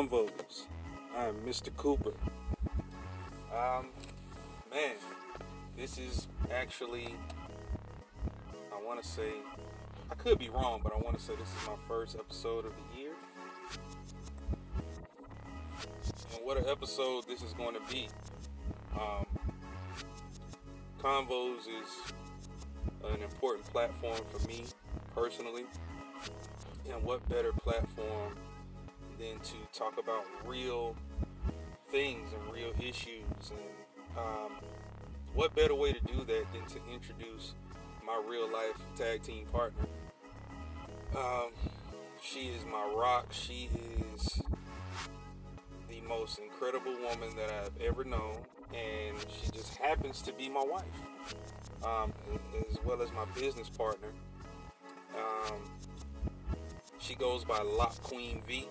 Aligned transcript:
Convos. 0.00 0.64
I'm 1.14 1.34
Mr. 1.46 1.76
Cooper. 1.76 2.14
Um, 3.54 3.88
man, 4.72 4.94
this 5.76 5.98
is 5.98 6.26
actually, 6.50 7.16
I 8.72 8.82
want 8.82 9.02
to 9.02 9.06
say, 9.06 9.32
I 10.10 10.14
could 10.14 10.38
be 10.38 10.48
wrong, 10.48 10.80
but 10.82 10.94
I 10.94 10.96
want 10.96 11.18
to 11.18 11.22
say 11.22 11.34
this 11.36 11.48
is 11.48 11.68
my 11.68 11.74
first 11.86 12.16
episode 12.18 12.64
of 12.64 12.72
the 12.72 12.98
year. 12.98 13.12
And 16.32 16.46
what 16.46 16.56
an 16.56 16.64
episode 16.66 17.26
this 17.28 17.42
is 17.42 17.52
going 17.52 17.74
to 17.74 17.92
be. 17.92 18.08
Um, 18.98 19.26
Convos 21.02 21.58
is 21.58 22.14
an 23.04 23.22
important 23.22 23.66
platform 23.66 24.20
for 24.32 24.48
me 24.48 24.64
personally. 25.14 25.64
And 26.90 27.02
what 27.02 27.28
better 27.28 27.52
platform 27.52 28.32
than 29.20 29.38
to 29.40 29.54
talk 29.72 29.98
about 29.98 30.24
real 30.46 30.96
things 31.90 32.32
and 32.32 32.54
real 32.54 32.72
issues? 32.80 33.50
And 33.50 34.18
um, 34.18 34.52
what 35.34 35.54
better 35.54 35.74
way 35.74 35.92
to 35.92 36.00
do 36.00 36.24
that 36.24 36.46
than 36.52 36.66
to 36.66 36.78
introduce 36.92 37.54
my 38.04 38.20
real 38.28 38.50
life 38.50 38.82
tag 38.96 39.22
team 39.22 39.44
partner? 39.52 39.84
Um, 41.16 41.50
she 42.22 42.48
is 42.48 42.64
my 42.64 42.90
rock. 42.94 43.32
She 43.32 43.68
is 44.14 44.42
the 45.88 46.00
most 46.08 46.38
incredible 46.38 46.92
woman 46.92 47.36
that 47.36 47.50
I've 47.50 47.82
ever 47.82 48.04
known, 48.04 48.38
and 48.72 49.16
she 49.20 49.50
just 49.52 49.76
happens 49.76 50.22
to 50.22 50.32
be 50.32 50.48
my 50.48 50.64
wife, 50.64 50.84
um, 51.84 52.12
as 52.70 52.78
well 52.84 53.02
as 53.02 53.12
my 53.12 53.24
business 53.34 53.68
partner. 53.68 54.08
Um, 55.14 55.58
she 56.98 57.14
goes 57.14 57.44
by 57.44 57.60
Lock 57.60 58.00
Queen 58.02 58.42
V. 58.46 58.68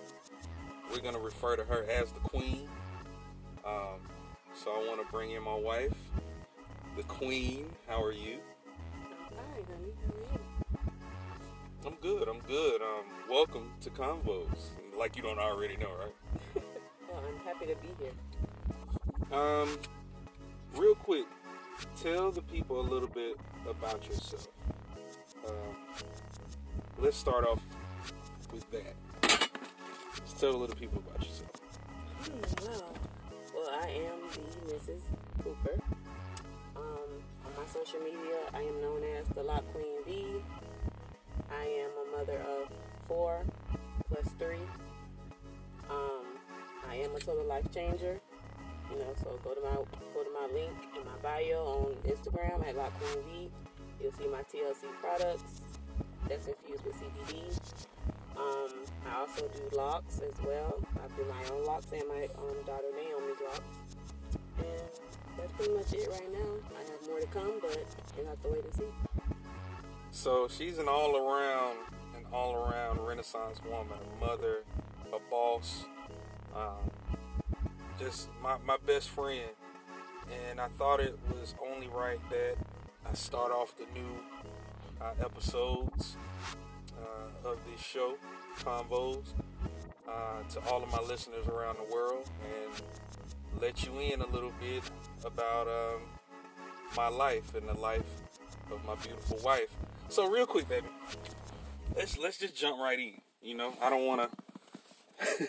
We're 0.90 1.00
gonna 1.00 1.20
refer 1.20 1.54
to 1.54 1.64
her 1.64 1.84
as 1.88 2.10
the 2.10 2.18
Queen. 2.20 2.68
Um, 3.64 4.00
so 4.54 4.72
I 4.72 4.88
want 4.88 5.00
to 5.00 5.12
bring 5.12 5.30
in 5.30 5.42
my 5.42 5.54
wife, 5.54 5.94
the 6.96 7.04
Queen. 7.04 7.66
How 7.88 8.02
are 8.02 8.12
you? 8.12 8.38
Hi, 9.36 9.42
honey. 9.54 9.92
How 10.04 10.14
are 10.14 10.20
you? 10.32 10.40
I'm 11.86 11.94
good. 12.00 12.28
I'm 12.28 12.40
good. 12.40 12.82
Um, 12.82 13.04
welcome 13.28 13.70
to 13.82 13.90
Convos. 13.90 14.70
Like 14.98 15.14
you 15.14 15.22
don't 15.22 15.38
already 15.38 15.76
know, 15.76 15.90
right? 15.98 16.64
Well, 17.08 17.24
I'm 17.26 17.44
happy 17.44 17.66
to 17.66 17.74
be 17.74 17.88
here. 17.98 19.36
Um, 19.36 19.76
real 20.76 20.94
quick, 20.94 21.26
tell 22.00 22.30
the 22.30 22.42
people 22.42 22.80
a 22.80 22.86
little 22.86 23.08
bit 23.08 23.36
about 23.68 24.06
yourself. 24.06 24.46
Um, 25.44 25.76
let's 27.00 27.16
start 27.16 27.44
off 27.44 27.60
with 28.52 28.70
that. 28.70 28.94
Tell 30.40 30.52
the 30.52 30.56
little 30.56 30.76
people 30.76 31.02
about 31.06 31.22
yourself. 31.22 31.50
Hmm, 32.22 32.64
well, 32.64 32.94
well, 33.54 33.70
I 33.78 33.88
am 33.88 34.20
the 34.32 34.72
Mrs. 34.72 35.02
Cooper. 35.44 35.78
Um, 36.76 37.10
on 37.44 37.52
my 37.58 37.66
social 37.70 38.00
media, 38.00 38.38
I 38.54 38.62
am 38.62 38.80
known 38.80 39.02
as 39.18 39.26
the 39.34 39.42
Lock 39.42 39.70
Queen 39.74 40.02
V. 40.06 40.40
I 41.50 41.64
am 41.64 41.90
a 41.90 42.16
mother 42.16 42.38
of 42.38 42.72
four 43.06 43.44
plus 44.08 44.32
three. 44.38 44.64
Um, 45.90 46.24
I 46.88 46.94
am 46.94 47.14
a 47.14 47.18
total 47.18 47.44
life 47.44 47.70
changer. 47.70 48.18
You 48.90 48.98
know, 48.98 49.12
so 49.22 49.38
go 49.44 49.52
to 49.52 49.60
my 49.60 49.74
go 49.74 50.24
to 50.24 50.30
my 50.32 50.48
link 50.54 50.72
in 50.96 51.04
my 51.04 51.18
bio 51.22 51.66
on 51.66 52.10
Instagram 52.10 52.66
at 52.66 52.78
Lock 52.78 52.98
Queen 52.98 53.24
V. 53.26 53.50
You'll 54.02 54.12
see 54.12 54.28
my 54.28 54.40
TLC 54.44 54.88
products 55.02 55.60
that's 56.26 56.46
infused 56.46 56.86
with 56.86 56.94
CBD. 56.94 57.59
I 59.10 59.20
also 59.20 59.48
do 59.48 59.76
locks 59.76 60.20
as 60.20 60.34
well. 60.44 60.78
I 61.02 61.08
do 61.16 61.26
my 61.28 61.56
own 61.56 61.66
locks 61.66 61.86
and 61.92 62.02
my 62.08 62.24
um, 62.38 62.56
daughter 62.64 62.88
Naomi's 62.94 63.40
locks. 63.44 63.96
And 64.58 64.88
that's 65.36 65.52
pretty 65.52 65.74
much 65.74 65.92
it 65.92 66.08
right 66.10 66.32
now. 66.32 66.50
I 66.76 66.90
have 66.90 67.08
more 67.08 67.20
to 67.20 67.26
come, 67.26 67.54
but 67.60 67.84
you'll 68.16 68.26
have 68.26 68.42
to 68.42 68.48
wait 68.48 68.64
and 68.64 68.74
see. 68.74 68.84
So 70.12 70.48
she's 70.48 70.78
an 70.78 70.88
all 70.88 71.16
around, 71.16 71.76
an 72.16 72.24
all 72.32 72.54
around 72.54 73.00
Renaissance 73.00 73.60
woman, 73.64 73.98
a 73.98 74.24
mother, 74.24 74.64
a 75.12 75.18
boss, 75.30 75.84
um, 76.54 76.90
just 77.98 78.28
my, 78.42 78.56
my 78.64 78.76
best 78.86 79.08
friend. 79.08 79.50
And 80.48 80.60
I 80.60 80.68
thought 80.68 81.00
it 81.00 81.18
was 81.32 81.54
only 81.60 81.88
right 81.88 82.20
that 82.30 82.56
I 83.08 83.14
start 83.14 83.50
off 83.50 83.74
the 83.76 83.86
new 83.98 84.20
uh, 85.00 85.12
episodes 85.24 86.16
uh, 87.00 87.48
of 87.48 87.58
this 87.70 87.84
show, 87.84 88.14
Convos, 88.58 89.24
uh, 90.08 90.42
to 90.50 90.60
all 90.68 90.82
of 90.82 90.90
my 90.90 91.00
listeners 91.00 91.46
around 91.46 91.76
the 91.78 91.94
world 91.94 92.28
and 92.42 92.82
let 93.60 93.84
you 93.84 93.98
in 93.98 94.20
a 94.20 94.26
little 94.26 94.52
bit 94.60 94.82
about 95.24 95.68
um, 95.68 96.02
my 96.96 97.08
life 97.08 97.54
and 97.54 97.68
the 97.68 97.74
life 97.74 98.04
of 98.70 98.84
my 98.84 98.94
beautiful 98.96 99.38
wife. 99.44 99.68
So 100.08 100.28
real 100.28 100.46
quick, 100.46 100.68
baby, 100.68 100.88
let's 101.96 102.18
let's 102.18 102.38
just 102.38 102.56
jump 102.56 102.80
right 102.80 102.98
in. 102.98 103.20
You 103.42 103.56
know, 103.56 103.74
I 103.82 103.90
don't 103.90 104.06
want 104.06 104.30
to 105.18 105.48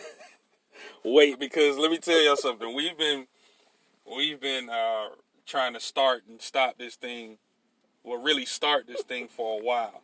wait 1.04 1.38
because 1.38 1.76
let 1.76 1.90
me 1.90 1.98
tell 1.98 2.20
y'all 2.22 2.36
something. 2.36 2.74
We've 2.74 2.96
been 2.96 3.26
we've 4.14 4.40
been 4.40 4.68
uh, 4.70 5.08
trying 5.46 5.74
to 5.74 5.80
start 5.80 6.22
and 6.28 6.40
stop 6.40 6.78
this 6.78 6.96
thing. 6.96 7.38
Well, 8.04 8.20
really 8.20 8.44
start 8.44 8.86
this 8.86 9.02
thing 9.02 9.28
for 9.28 9.60
a 9.60 9.62
while, 9.62 10.02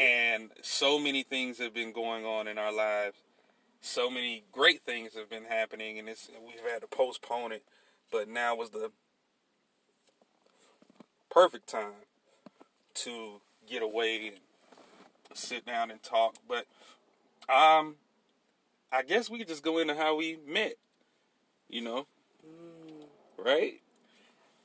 And 0.00 0.50
so 0.62 0.98
many 0.98 1.22
things 1.22 1.58
have 1.58 1.74
been 1.74 1.92
going 1.92 2.24
on 2.24 2.48
in 2.48 2.58
our 2.58 2.72
lives. 2.72 3.16
So 3.80 4.10
many 4.10 4.44
great 4.50 4.82
things 4.82 5.14
have 5.14 5.28
been 5.28 5.44
happening, 5.44 5.98
and 5.98 6.08
it's 6.08 6.30
we've 6.44 6.60
had 6.72 6.80
to 6.80 6.86
postpone 6.86 7.52
it. 7.52 7.62
But 8.10 8.28
now 8.28 8.54
was 8.54 8.70
the 8.70 8.90
perfect 11.30 11.68
time 11.68 12.06
to 12.94 13.40
get 13.68 13.82
away 13.82 14.28
and 14.28 14.36
sit 15.34 15.66
down 15.66 15.90
and 15.90 16.02
talk. 16.02 16.36
But 16.48 16.66
um, 17.52 17.96
I 18.92 19.02
guess 19.02 19.28
we 19.28 19.38
could 19.38 19.48
just 19.48 19.62
go 19.62 19.78
into 19.78 19.94
how 19.94 20.16
we 20.16 20.38
met. 20.46 20.74
You 21.68 21.82
know, 21.82 22.06
right? 23.36 23.80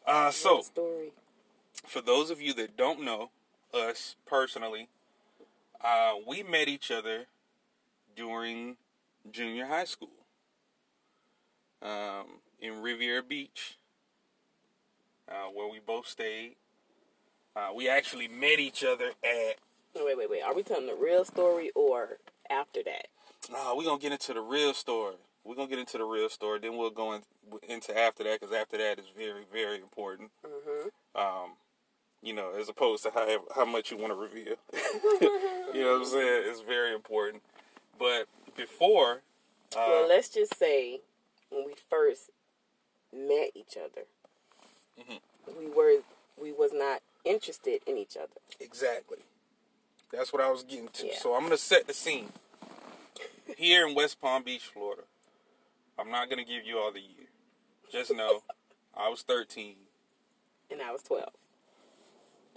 Uh, 0.05 0.31
so 0.31 0.61
story. 0.61 1.11
for 1.85 2.01
those 2.01 2.29
of 2.29 2.41
you 2.41 2.53
that 2.53 2.77
don't 2.77 3.03
know 3.03 3.31
us 3.73 4.15
personally, 4.25 4.89
uh, 5.83 6.13
we 6.27 6.43
met 6.43 6.67
each 6.67 6.91
other 6.91 7.25
during 8.15 8.77
junior 9.31 9.65
high 9.67 9.85
school 9.85 10.09
um, 11.81 12.41
in 12.59 12.81
Riviera 12.81 13.23
Beach, 13.23 13.77
uh, 15.29 15.49
where 15.53 15.69
we 15.69 15.79
both 15.79 16.07
stayed. 16.07 16.55
Uh, 17.55 17.69
we 17.75 17.89
actually 17.89 18.27
met 18.27 18.59
each 18.59 18.83
other 18.83 19.11
at. 19.23 19.57
Wait, 19.95 20.17
wait, 20.17 20.29
wait. 20.29 20.41
Are 20.43 20.53
we 20.53 20.63
telling 20.63 20.85
the 20.85 20.95
real 20.95 21.25
story 21.25 21.71
or 21.75 22.17
after 22.49 22.81
that? 22.83 23.07
Uh, 23.53 23.73
we're 23.75 23.85
gonna 23.85 23.99
get 23.99 24.11
into 24.11 24.33
the 24.33 24.41
real 24.41 24.73
story. 24.73 25.15
We're 25.43 25.55
gonna 25.55 25.69
get 25.69 25.79
into 25.79 25.97
the 25.97 26.03
real 26.03 26.29
story. 26.29 26.59
Then 26.59 26.77
we'll 26.77 26.89
go 26.89 27.13
in, 27.13 27.21
into 27.67 27.97
after 27.97 28.23
that 28.25 28.39
because 28.39 28.55
after 28.55 28.77
that 28.77 28.99
is 28.99 29.05
very, 29.17 29.43
very 29.51 29.77
important. 29.77 30.31
Mm-hmm. 30.45 31.19
um, 31.19 31.51
you 32.21 32.33
know, 32.33 32.51
as 32.59 32.69
opposed 32.69 33.03
to 33.03 33.11
how 33.11 33.27
how 33.55 33.65
much 33.65 33.91
you 33.91 33.97
want 33.97 34.11
to 34.11 34.15
reveal. 34.15 34.55
you 35.73 35.81
know 35.83 35.93
what 35.93 36.01
I'm 36.01 36.05
saying? 36.05 36.43
It's 36.47 36.61
very 36.61 36.93
important. 36.93 37.43
But 37.97 38.27
before, 38.55 39.21
uh, 39.75 39.85
well, 39.87 40.07
let's 40.07 40.29
just 40.29 40.57
say 40.57 41.01
when 41.49 41.65
we 41.65 41.73
first 41.89 42.29
met 43.13 43.51
each 43.55 43.77
other, 43.77 44.03
Mhm. 44.99 45.19
we 45.57 45.67
were 45.67 46.01
we 46.37 46.51
was 46.51 46.71
not 46.73 47.01
interested 47.25 47.81
in 47.85 47.97
each 47.97 48.15
other. 48.17 48.39
exactly, 48.59 49.19
that's 50.11 50.31
what 50.33 50.41
I 50.41 50.49
was 50.51 50.63
getting 50.63 50.87
to. 50.89 51.07
Yeah. 51.07 51.19
So 51.19 51.35
I'm 51.35 51.43
gonna 51.43 51.57
set 51.57 51.87
the 51.87 51.93
scene 51.93 52.31
here 53.57 53.87
in 53.87 53.95
West 53.95 54.19
Palm 54.21 54.43
Beach, 54.43 54.63
Florida. 54.63 55.03
I'm 55.97 56.09
not 56.11 56.29
gonna 56.29 56.45
give 56.45 56.65
you 56.65 56.77
all 56.77 56.91
the 56.91 57.01
year. 57.01 57.27
Just 57.91 58.11
know 58.13 58.43
I 58.95 59.09
was 59.09 59.21
13 59.23 59.75
And 60.71 60.81
I 60.81 60.91
was 60.91 61.01
twelve. 61.03 61.33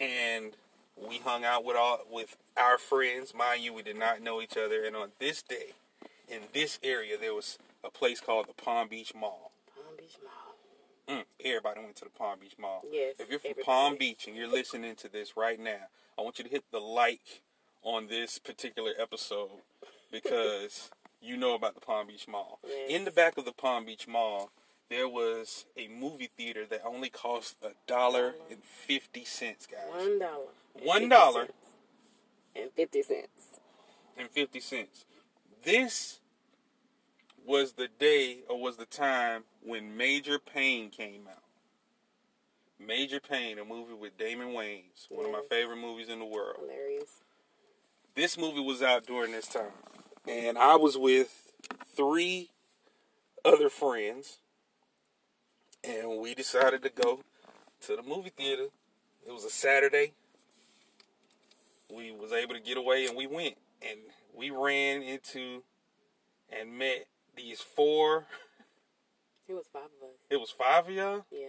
And 0.03 0.53
we 0.97 1.19
hung 1.19 1.45
out 1.45 1.65
with 1.65 1.77
all 1.77 2.01
with 2.11 2.37
our 2.57 2.77
friends. 2.77 3.33
Mind 3.35 3.63
you, 3.63 3.73
we 3.73 3.83
did 3.83 3.99
not 3.99 4.21
know 4.21 4.43
each 4.43 4.57
other. 4.57 4.85
And 4.85 4.97
on 4.97 5.13
this 5.19 5.43
day, 5.43 5.73
in 6.29 6.41
this 6.53 6.79
area, 6.83 7.17
there 7.19 7.35
was 7.35 7.59
a 7.85 7.91
place 7.91 8.21
called 8.21 8.49
the 8.49 8.63
Palm 8.63 8.89
Beach 8.89 9.15
Mall. 9.15 9.53
Palm 9.75 9.97
Beach 9.97 10.17
Mall. 10.23 11.19
Mm, 11.19 11.25
everybody 11.45 11.81
went 11.81 11.97
to 11.97 12.05
the 12.05 12.11
Palm 12.11 12.39
Beach 12.41 12.57
Mall. 12.59 12.83
Yes, 12.91 13.17
If 13.19 13.31
you're 13.31 13.39
from 13.39 13.51
everybody. 13.51 13.65
Palm 13.65 13.97
Beach 13.97 14.27
and 14.27 14.37
you're 14.37 14.51
listening 14.51 14.97
to 14.97 15.09
this 15.09 15.37
right 15.37 15.59
now, 15.59 15.89
I 16.19 16.23
want 16.23 16.39
you 16.39 16.45
to 16.45 16.51
hit 16.51 16.65
the 16.71 16.79
like 16.81 17.43
on 17.83 18.09
this 18.09 18.39
particular 18.39 18.93
episode 18.99 19.63
because 20.11 20.91
you 21.21 21.37
know 21.37 21.55
about 21.55 21.75
the 21.75 21.81
Palm 21.81 22.09
Beach 22.09 22.27
Mall. 22.29 22.59
Yes. 22.67 22.91
In 22.91 23.05
the 23.05 23.11
back 23.11 23.37
of 23.39 23.45
the 23.45 23.53
Palm 23.53 23.85
Beach 23.85 24.07
Mall, 24.09 24.51
there 24.93 25.09
was 25.09 25.65
a 25.77 25.89
movie 25.89 26.31
theater 26.37 26.67
that 26.67 26.83
only 26.85 27.09
cost 27.09 27.57
a 27.63 27.71
dollar 27.87 28.35
and 28.51 28.63
fifty 28.63 29.25
cents, 29.25 29.67
guys. 29.67 29.81
One 29.89 30.19
dollar. 30.19 30.45
One 30.83 31.09
dollar 31.09 31.49
and 32.55 32.71
fifty 32.73 33.03
cents. 33.03 33.59
and 34.19 34.29
fifty 34.29 34.61
cents. 34.61 35.07
This 35.65 36.21
was 37.47 37.73
the 37.73 37.89
day 37.99 38.41
or 38.49 38.61
was 38.61 38.77
the 38.77 38.85
time 38.85 39.45
when 39.63 39.97
Major 39.97 40.39
Payne 40.39 40.91
came 40.91 41.27
out. 41.27 41.43
Major 42.79 43.21
Payne, 43.21 43.59
a 43.59 43.65
movie 43.65 43.95
with 43.95 44.19
Damon 44.19 44.49
Wayans, 44.49 45.07
one 45.09 45.25
of 45.25 45.33
my 45.33 45.43
favorite 45.49 45.77
movies 45.77 46.09
in 46.09 46.19
the 46.19 46.25
world. 46.25 46.57
Hilarious. 46.61 47.23
This 48.15 48.37
movie 48.37 48.61
was 48.61 48.83
out 48.83 49.07
during 49.07 49.33
this 49.33 49.49
time, 49.49 49.73
and 50.29 50.59
I 50.59 50.77
was 50.77 50.99
with 50.99 51.53
three 51.97 52.51
other 53.45 53.71
friends, 53.71 54.39
and 55.85 56.21
we 56.21 56.35
decided 56.35 56.83
to 56.83 56.91
go 56.91 57.21
to 57.83 57.97
the 57.97 58.03
movie 58.03 58.31
theater. 58.31 58.67
It 59.27 59.33
was 59.33 59.45
a 59.45 59.51
Saturday. 59.51 60.13
We 61.95 62.13
was 62.13 62.33
able 62.33 62.55
to 62.55 62.61
get 62.61 62.77
away, 62.77 63.07
and 63.07 63.17
we 63.17 63.27
went, 63.27 63.57
and 63.83 63.99
we 64.35 64.51
ran 64.51 65.03
into 65.03 65.63
and 66.51 66.79
met 66.79 67.07
these 67.37 67.61
four. 67.61 68.27
It 69.49 69.55
was 69.55 69.67
five 69.73 69.83
of 69.83 70.09
us. 70.09 70.17
It 70.31 70.37
was 70.37 70.51
five 70.51 70.89
of 70.89 70.95
y'all. 70.95 71.25
Yeah. 71.31 71.47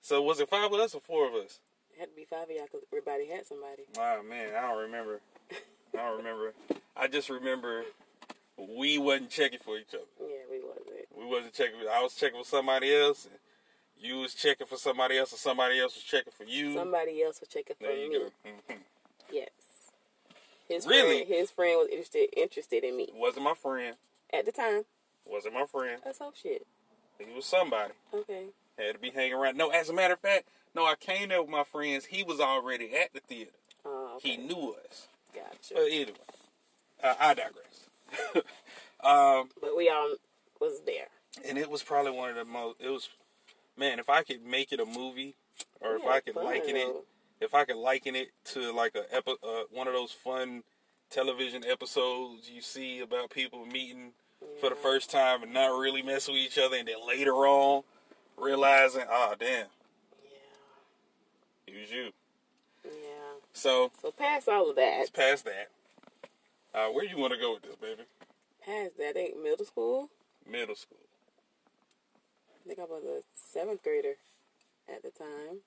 So 0.00 0.22
was 0.22 0.40
it 0.40 0.48
five 0.48 0.72
of 0.72 0.78
us 0.78 0.94
or 0.94 1.00
four 1.00 1.28
of 1.28 1.34
us? 1.34 1.58
It 1.92 2.00
had 2.00 2.10
to 2.10 2.16
be 2.16 2.24
five 2.24 2.44
of 2.44 2.50
y'all 2.50 2.66
because 2.70 2.86
everybody 2.92 3.28
had 3.28 3.46
somebody. 3.46 3.82
Oh 3.98 4.22
man, 4.22 4.50
I 4.56 4.60
don't 4.62 4.82
remember. 4.82 5.20
I 5.94 5.98
don't 5.98 6.18
remember. 6.18 6.54
I 6.96 7.08
just 7.08 7.28
remember 7.28 7.84
we 8.56 8.98
wasn't 8.98 9.30
checking 9.30 9.58
for 9.58 9.78
each 9.78 9.94
other. 9.94 10.04
Yeah, 10.20 10.44
we 10.50 10.60
wasn't. 10.60 10.86
We 11.16 11.26
wasn't 11.26 11.54
checking. 11.54 11.80
I 11.92 12.02
was 12.02 12.14
checking 12.14 12.42
for 12.42 12.46
somebody 12.48 12.94
else. 12.94 13.26
And 13.26 13.34
you 13.98 14.18
was 14.18 14.34
checking 14.34 14.66
for 14.66 14.76
somebody 14.76 15.18
else, 15.18 15.32
or 15.32 15.36
somebody 15.36 15.80
else 15.80 15.94
was 15.94 16.04
checking 16.04 16.32
for 16.32 16.44
you. 16.44 16.74
Somebody 16.74 17.22
else 17.22 17.40
was 17.40 17.48
checking 17.48 17.76
for 17.76 17.84
there 17.84 17.96
you 17.96 18.10
me. 18.10 18.18
go. 18.18 18.50
Mhm. 18.74 18.78
Yes. 19.32 19.50
His 20.68 20.86
Really? 20.86 21.24
friend, 21.24 21.28
his 21.28 21.50
friend 21.50 21.78
was 21.78 21.88
interested 21.88 22.28
interested 22.38 22.84
in 22.84 22.96
me 22.96 23.08
Wasn't 23.14 23.44
my 23.44 23.54
friend. 23.54 23.96
at 24.32 24.44
the 24.46 24.52
time. 24.52 24.84
Wasn't 25.24 25.54
my 25.54 25.66
friend. 25.66 26.02
Associate. 26.04 26.66
He 27.18 27.32
was 27.32 27.46
somebody. 27.46 27.94
Okay. 28.12 28.46
Had 28.78 28.94
to 28.94 28.98
be 28.98 29.10
hanging 29.10 29.32
around. 29.34 29.56
No, 29.56 29.70
as 29.70 29.88
a 29.88 29.92
matter 29.92 30.14
of 30.14 30.20
fact, 30.20 30.48
no, 30.74 30.84
I 30.84 30.94
came 30.96 31.28
there 31.30 31.40
with 31.40 31.50
my 31.50 31.64
friends. 31.64 32.06
He 32.06 32.22
was 32.22 32.40
already 32.40 32.94
at 32.94 33.12
the 33.14 33.20
theater. 33.20 33.52
Oh, 33.84 34.16
okay. 34.16 34.30
He 34.30 34.36
knew 34.36 34.76
us. 34.84 35.08
Gotcha. 35.32 35.74
But 35.74 35.84
anyway, 35.84 36.12
uh, 37.02 37.14
I 37.18 37.34
digress. 37.34 37.88
um, 39.02 39.50
But 39.60 39.76
we 39.76 39.88
all 39.88 40.16
was 40.60 40.80
there. 40.84 41.08
and 41.44 41.58
it 41.58 41.70
was 41.70 41.82
probably 41.82 42.12
one 42.12 42.30
of 42.30 42.36
the 42.36 42.44
most. 42.44 42.80
It 42.80 42.90
was, 42.90 43.08
man. 43.76 43.98
If 43.98 44.08
I 44.10 44.22
could 44.22 44.44
make 44.44 44.72
it 44.72 44.80
a 44.80 44.86
movie, 44.86 45.34
or 45.80 45.96
if 45.96 46.06
I 46.06 46.20
could 46.20 46.34
fun, 46.34 46.44
liken 46.44 46.76
it, 46.76 46.94
if 47.40 47.54
I 47.54 47.64
could 47.64 47.76
liken 47.76 48.14
it 48.16 48.28
to 48.46 48.72
like 48.74 48.94
a 48.94 49.04
epi- 49.14 49.36
uh, 49.42 49.62
one 49.70 49.86
of 49.86 49.92
those 49.94 50.12
fun 50.12 50.62
television 51.10 51.64
episodes 51.64 52.50
you 52.52 52.60
see 52.60 53.00
about 53.00 53.30
people 53.30 53.64
meeting 53.66 54.12
for 54.60 54.68
the 54.70 54.76
first 54.76 55.10
time 55.10 55.42
and 55.42 55.52
not 55.52 55.78
really 55.78 56.02
messing 56.02 56.34
with 56.34 56.42
each 56.42 56.58
other, 56.58 56.76
and 56.76 56.88
then 56.88 56.96
later 57.06 57.32
on 57.46 57.82
realizing, 58.36 59.04
oh 59.08 59.34
damn, 59.38 59.66
Yeah. 60.22 61.74
it 61.74 61.80
was 61.80 61.90
you. 61.90 62.10
Yeah. 62.84 62.90
So 63.52 63.90
So 64.02 64.10
past 64.12 64.48
all 64.48 64.70
of 64.70 64.76
that, 64.76 65.12
past 65.12 65.44
that. 65.44 65.68
Uh, 66.74 66.88
where 66.88 67.04
you 67.06 67.16
want 67.16 67.32
to 67.32 67.38
go 67.38 67.54
with 67.54 67.62
this, 67.62 67.76
baby? 67.76 68.02
past 68.64 68.98
that, 68.98 69.16
ain't 69.16 69.42
middle 69.42 69.64
school. 69.64 70.10
Middle 70.50 70.74
school. 70.74 70.98
I 72.66 72.74
think 72.74 72.80
I 72.80 72.84
was 72.92 73.04
a 73.04 73.20
seventh 73.32 73.82
grader 73.84 74.14
at 74.92 75.02
the 75.02 75.10
time. 75.10 75.60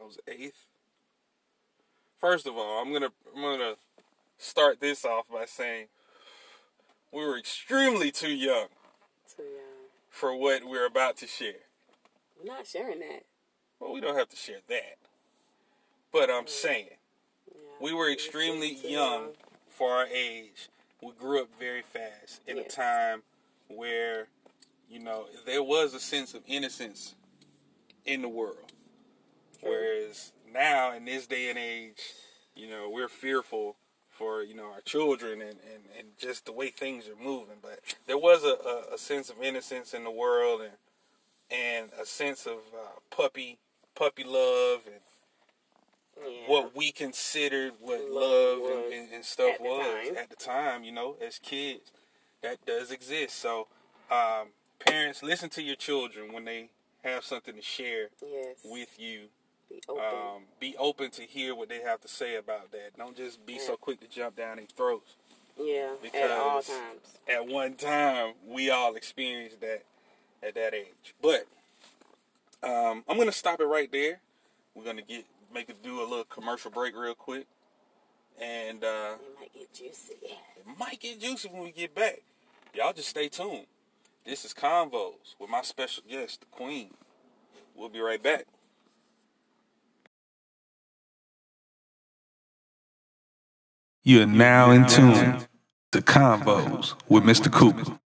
I 0.00 0.04
was 0.04 0.18
eighth. 0.26 0.66
First 2.18 2.46
of 2.46 2.56
all, 2.56 2.82
I'm 2.82 2.92
gonna 2.92 3.10
I'm 3.36 3.40
gonna 3.42 3.74
start 4.36 4.80
this 4.80 5.04
off 5.04 5.26
by 5.32 5.44
saying 5.46 5.86
we 7.12 7.24
were 7.24 7.38
extremely 7.38 8.10
too 8.10 8.32
young 8.32 8.66
So 9.26 9.44
yeah, 9.44 9.60
for 10.10 10.34
what 10.34 10.64
we're 10.68 10.86
about 10.86 11.16
to 11.18 11.26
share. 11.28 11.52
we're 12.42 12.52
not 12.52 12.66
sharing 12.66 12.98
that. 12.98 13.22
Well, 13.78 13.92
we 13.92 14.00
don't 14.00 14.16
have 14.16 14.28
to 14.30 14.36
share 14.36 14.60
that. 14.68 14.96
But 16.12 16.30
I'm 16.30 16.48
saying 16.48 16.88
Yeah. 17.48 17.60
we 17.80 17.94
were 17.94 18.10
extremely 18.10 18.74
too 18.74 18.88
young 18.88 19.28
for 19.68 19.92
our 19.92 20.06
age. 20.06 20.68
We 21.00 21.12
grew 21.12 21.40
up 21.42 21.48
very 21.58 21.82
fast 21.82 22.40
in 22.46 22.58
a 22.58 22.64
time 22.64 23.22
where, 23.68 24.26
you 24.90 24.98
know, 24.98 25.26
there 25.46 25.62
was 25.62 25.94
a 25.94 26.00
sense 26.00 26.34
of 26.34 26.42
innocence 26.46 27.14
in 28.04 28.22
the 28.22 28.28
world. 28.28 28.72
True. 29.60 29.70
Whereas 29.70 30.32
now, 30.52 30.94
in 30.94 31.04
this 31.04 31.26
day 31.26 31.48
and 31.50 31.58
age, 31.58 32.00
you 32.54 32.68
know, 32.68 32.90
we're 32.90 33.08
fearful 33.08 33.76
for, 34.08 34.42
you 34.42 34.54
know, 34.54 34.66
our 34.72 34.80
children 34.82 35.40
and, 35.40 35.50
and, 35.72 35.84
and 35.98 36.08
just 36.18 36.44
the 36.46 36.52
way 36.52 36.68
things 36.70 37.06
are 37.08 37.22
moving. 37.22 37.56
But 37.62 37.80
there 38.06 38.18
was 38.18 38.42
a, 38.44 38.56
a, 38.92 38.94
a 38.94 38.98
sense 38.98 39.30
of 39.30 39.40
innocence 39.42 39.94
in 39.94 40.04
the 40.04 40.10
world 40.10 40.60
and 40.60 40.72
and 41.52 41.90
a 42.00 42.06
sense 42.06 42.46
of 42.46 42.58
uh, 42.72 43.00
puppy 43.10 43.58
puppy 43.96 44.22
love 44.24 44.82
and 44.86 45.00
Yeah. 46.22 46.48
what 46.48 46.76
we 46.76 46.92
considered 46.92 47.72
what 47.80 48.00
Love 48.08 48.58
love, 48.58 48.70
and, 48.70 48.92
and, 48.92 49.12
and 49.14 49.24
stuff 49.24 49.54
at 49.54 49.60
was 49.60 50.06
time. 50.08 50.16
at 50.16 50.30
the 50.30 50.36
time, 50.36 50.84
you 50.84 50.92
know, 50.92 51.16
as 51.24 51.38
kids. 51.38 51.90
That 52.42 52.64
does 52.66 52.90
exist. 52.90 53.38
So, 53.38 53.68
um, 54.10 54.48
parents, 54.80 55.22
listen 55.22 55.48
to 55.50 55.62
your 55.62 55.76
children 55.76 56.32
when 56.32 56.44
they 56.44 56.70
have 57.04 57.24
something 57.24 57.54
to 57.54 57.62
share 57.62 58.08
yes. 58.22 58.56
with 58.64 58.98
you. 58.98 59.28
be 59.68 59.80
open. 59.88 60.04
Um, 60.04 60.42
be 60.58 60.74
open 60.78 61.10
to 61.12 61.22
hear 61.22 61.54
what 61.54 61.68
they 61.68 61.80
have 61.80 62.00
to 62.02 62.08
say 62.08 62.36
about 62.36 62.72
that. 62.72 62.96
Don't 62.98 63.16
just 63.16 63.44
be 63.46 63.58
so 63.58 63.76
quick 63.76 64.00
to 64.00 64.08
jump 64.08 64.36
down 64.36 64.56
their 64.56 64.66
throats. 64.76 65.16
yeah. 65.58 65.92
At 66.14 66.30
all 66.30 66.62
times. 66.62 67.18
At 67.28 67.46
one 67.46 67.74
time, 67.74 68.34
we 68.46 68.70
all 68.70 68.94
experienced 68.96 69.60
that 69.60 69.82
at 70.42 70.54
that 70.54 70.74
age. 70.74 71.14
But 71.22 71.46
um, 72.62 73.04
I'm 73.08 73.18
gonna 73.18 73.32
stop 73.32 73.60
it 73.60 73.64
right 73.64 73.90
there. 73.90 74.20
We're 74.74 74.84
gonna 74.84 75.02
get 75.02 75.24
make 75.52 75.68
it 75.68 75.82
do 75.82 76.00
a 76.00 76.06
little 76.06 76.24
commercial 76.24 76.70
break 76.70 76.96
real 76.96 77.14
quick, 77.14 77.46
and 78.40 78.82
uh, 78.84 79.14
It 79.14 79.38
might 79.40 79.52
get 79.54 79.74
juicy. 79.74 80.14
it 80.22 80.78
might 80.78 81.00
get 81.00 81.20
juicy 81.20 81.48
when 81.48 81.62
we 81.64 81.72
get 81.72 81.94
back. 81.94 82.22
Y'all 82.74 82.92
just 82.92 83.08
stay 83.08 83.28
tuned. 83.28 83.66
This 84.24 84.44
is 84.44 84.52
Convos 84.52 85.34
with 85.38 85.48
my 85.48 85.62
special 85.62 86.02
guest, 86.08 86.40
the 86.40 86.46
Queen. 86.46 86.90
We'll 87.74 87.88
be 87.88 88.00
right 88.00 88.22
back. 88.22 88.44
You're 94.04 94.26
now 94.26 94.72
in 94.72 94.86
tune 94.86 95.46
to 95.92 96.02
Convos 96.02 96.94
with 97.08 97.24
Mr. 97.24 97.50
Cooper. 97.50 97.98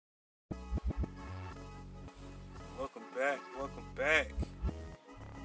Welcome 2.78 3.02
back. 3.16 3.40
Welcome 3.58 3.84
back. 3.96 4.32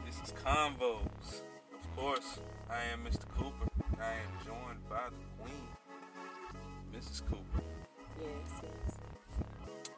This 0.06 0.16
is 0.24 0.34
Convos. 0.46 1.42
Of 1.74 1.96
course, 1.96 2.40
I 2.70 2.82
am 2.94 3.04
Mr. 3.04 3.28
Cooper. 3.30 3.68
I 4.00 4.12
am 4.12 4.46
joined 4.46 4.88
by 4.88 5.10
the 5.10 5.44
Queen, 5.44 5.68
Mrs. 6.96 7.26
Cooper. 7.26 7.64
Yes, 8.22 8.62
yes. 8.64 8.99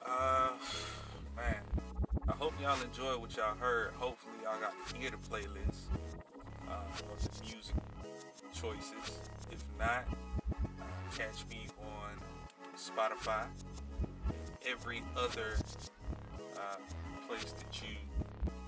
Uh, 0.06 0.50
man, 1.36 1.62
I 2.28 2.32
hope 2.34 2.54
y'all 2.62 2.82
enjoyed 2.82 3.20
what 3.22 3.36
y'all 3.36 3.56
heard. 3.56 3.92
Hopefully, 3.94 4.34
y'all 4.44 4.60
got 4.60 4.74
to 4.88 4.98
hear 4.98 5.12
the 5.12 5.18
playlist 5.18 5.90
uh, 6.70 7.12
of 7.12 7.22
the 7.22 7.44
music 7.44 7.76
choices. 8.54 9.20
If 9.52 9.64
not, 9.80 10.06
uh, 10.80 10.84
catch 11.16 11.46
me 11.50 11.68
on 11.82 12.18
Spotify 12.76 13.46
every 14.68 15.02
other 15.16 15.58
uh, 16.56 16.78
place 17.28 17.52
that 17.52 17.82
you 17.82 17.96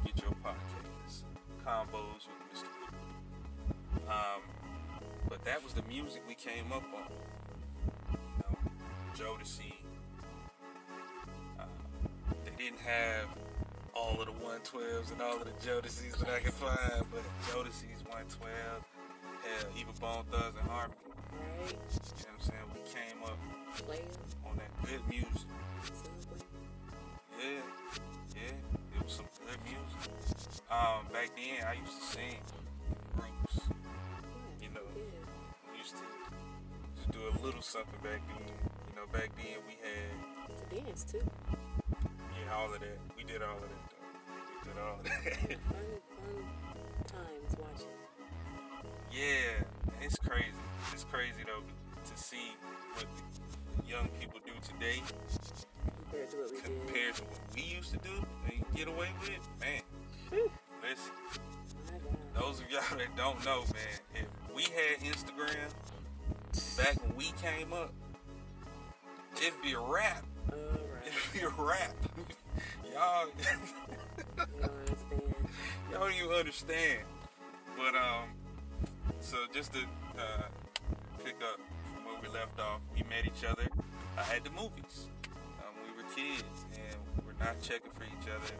get 0.05 0.21
your 0.21 0.33
podcasts. 0.43 1.23
Convos 1.65 2.27
with 2.27 2.63
Mr. 2.63 4.09
Um, 4.09 4.41
but 5.29 5.43
that 5.45 5.63
was 5.63 5.73
the 5.73 5.83
music 5.83 6.21
we 6.27 6.35
came 6.35 6.71
up 6.71 6.83
on. 6.93 7.11
You 8.11 8.43
know, 8.43 8.57
Jodeci, 9.15 9.73
they 12.57 12.63
didn't 12.63 12.79
have 12.81 13.27
all 13.95 14.19
of 14.19 14.25
the 14.27 14.33
112s 14.33 15.11
and 15.11 15.21
all 15.21 15.37
of 15.37 15.45
the 15.45 15.51
Jodeci's 15.65 16.15
that 16.19 16.29
I 16.29 16.39
could 16.39 16.53
find, 16.53 17.05
but 17.11 17.21
Jodeci's 17.49 18.03
112, 18.05 18.49
hell, 18.49 19.69
even 19.77 19.93
Bone 19.99 20.23
Thugs-n-Harmony. 20.31 20.95
Right. 21.33 21.69
You 21.69 21.77
know 21.77 21.77
what 21.77 22.27
I'm 22.29 22.41
saying? 22.41 22.67
We 22.73 22.81
came 22.89 23.23
up 23.23 23.37
Players. 23.85 24.17
on 24.45 24.57
that 24.57 24.71
good 24.83 25.01
music. 25.09 25.47
Yeah, 27.39 27.61
yeah, 28.35 28.97
it 28.97 29.03
was 29.03 29.13
some 29.13 29.25
good 29.45 29.59
music. 29.63 30.11
Um, 30.71 31.05
back 31.11 31.29
then, 31.35 31.67
I 31.67 31.73
used 31.73 31.99
to 31.99 32.05
sing 32.05 32.37
groups. 33.15 33.67
You 34.61 34.69
know, 34.73 34.81
we 34.93 35.77
used 35.77 35.95
to 35.97 36.03
just 36.95 37.11
do 37.11 37.19
a 37.19 37.33
little 37.45 37.61
something 37.61 37.99
back 38.03 38.21
then. 38.27 38.47
You 38.89 38.95
know, 38.95 39.05
back 39.11 39.29
then 39.35 39.57
we 39.67 39.75
had 39.81 40.69
To 40.69 40.75
dance 40.85 41.03
too. 41.03 41.21
All 42.53 42.73
of 42.73 42.79
that. 42.79 42.97
We 43.17 43.23
did 43.23 43.41
all 43.41 43.55
of 43.57 43.61
that. 43.61 43.69
Though. 43.89 44.03
We 44.49 44.69
did 44.69 44.77
all 44.81 44.99
of 44.99 45.03
that. 45.03 45.13
Fun, 45.13 45.59
fun 46.23 47.07
times 47.07 47.55
watching. 47.59 47.87
Yeah, 49.11 49.63
it's 50.01 50.17
crazy. 50.17 50.51
It's 50.93 51.03
crazy 51.05 51.43
though 51.45 51.63
to 52.09 52.21
see 52.23 52.53
what 52.95 53.05
young 53.87 54.07
people 54.19 54.39
do 54.45 54.51
today 54.61 55.01
Compared 56.11 56.29
to 56.31 56.37
what 56.37 56.51
we 56.51 56.93
did. 56.93 57.15
to 57.15 57.21
what 57.23 57.39
we 57.55 57.61
used 57.61 57.91
to 57.91 57.97
do 57.99 58.25
and 58.45 58.63
get 58.75 58.87
away 58.87 59.09
with, 59.21 59.47
man. 59.59 59.81
Listen, 60.81 61.13
those 62.35 62.59
of 62.59 62.69
y'all 62.71 62.97
that 62.97 63.15
don't 63.15 63.43
know, 63.45 63.61
man, 63.61 63.99
if 64.15 64.55
we 64.55 64.63
had 64.63 64.99
Instagram 65.01 65.69
back 66.77 67.01
when 67.03 67.15
we 67.15 67.31
came 67.41 67.71
up, 67.73 67.91
it'd 69.37 69.61
be 69.63 69.73
a 69.73 69.79
wrap. 69.79 70.23
Right. 70.51 70.59
It'd 71.07 71.33
be 71.33 71.39
a 71.39 71.49
wrap. 71.49 71.95
Y'all, 72.93 73.27
You 74.37 74.45
don't 74.47 74.79
understand. 74.79 75.33
y'all 75.91 75.99
don't 75.99 76.13
even 76.13 76.31
understand. 76.31 76.99
But 77.77 77.95
um, 77.95 78.29
so 79.19 79.37
just 79.53 79.73
to 79.73 79.79
uh, 79.79 80.43
pick 81.23 81.35
up 81.41 81.59
from 81.91 82.05
where 82.05 82.21
we 82.21 82.27
left 82.29 82.59
off, 82.59 82.81
we 82.95 83.03
met 83.03 83.25
each 83.25 83.43
other 83.43 83.67
uh, 84.17 84.35
at 84.35 84.43
the 84.43 84.51
movies. 84.51 85.07
Um, 85.59 85.73
we 85.85 85.91
were 85.95 86.07
kids 86.15 86.65
and 86.73 87.25
we're 87.25 87.43
not 87.43 87.61
checking 87.61 87.91
for 87.91 88.03
each 88.03 88.29
other, 88.29 88.53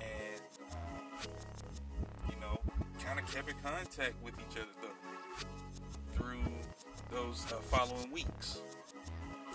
and 0.00 0.40
um, 0.72 1.30
you 2.30 2.40
know, 2.40 2.58
kind 3.04 3.18
of 3.18 3.32
kept 3.32 3.48
in 3.48 3.56
contact 3.62 4.14
with 4.22 4.34
each 4.40 4.56
other 4.56 4.74
though 4.82 6.16
through 6.16 6.42
those 7.10 7.44
uh, 7.52 7.56
following 7.56 8.10
weeks, 8.10 8.60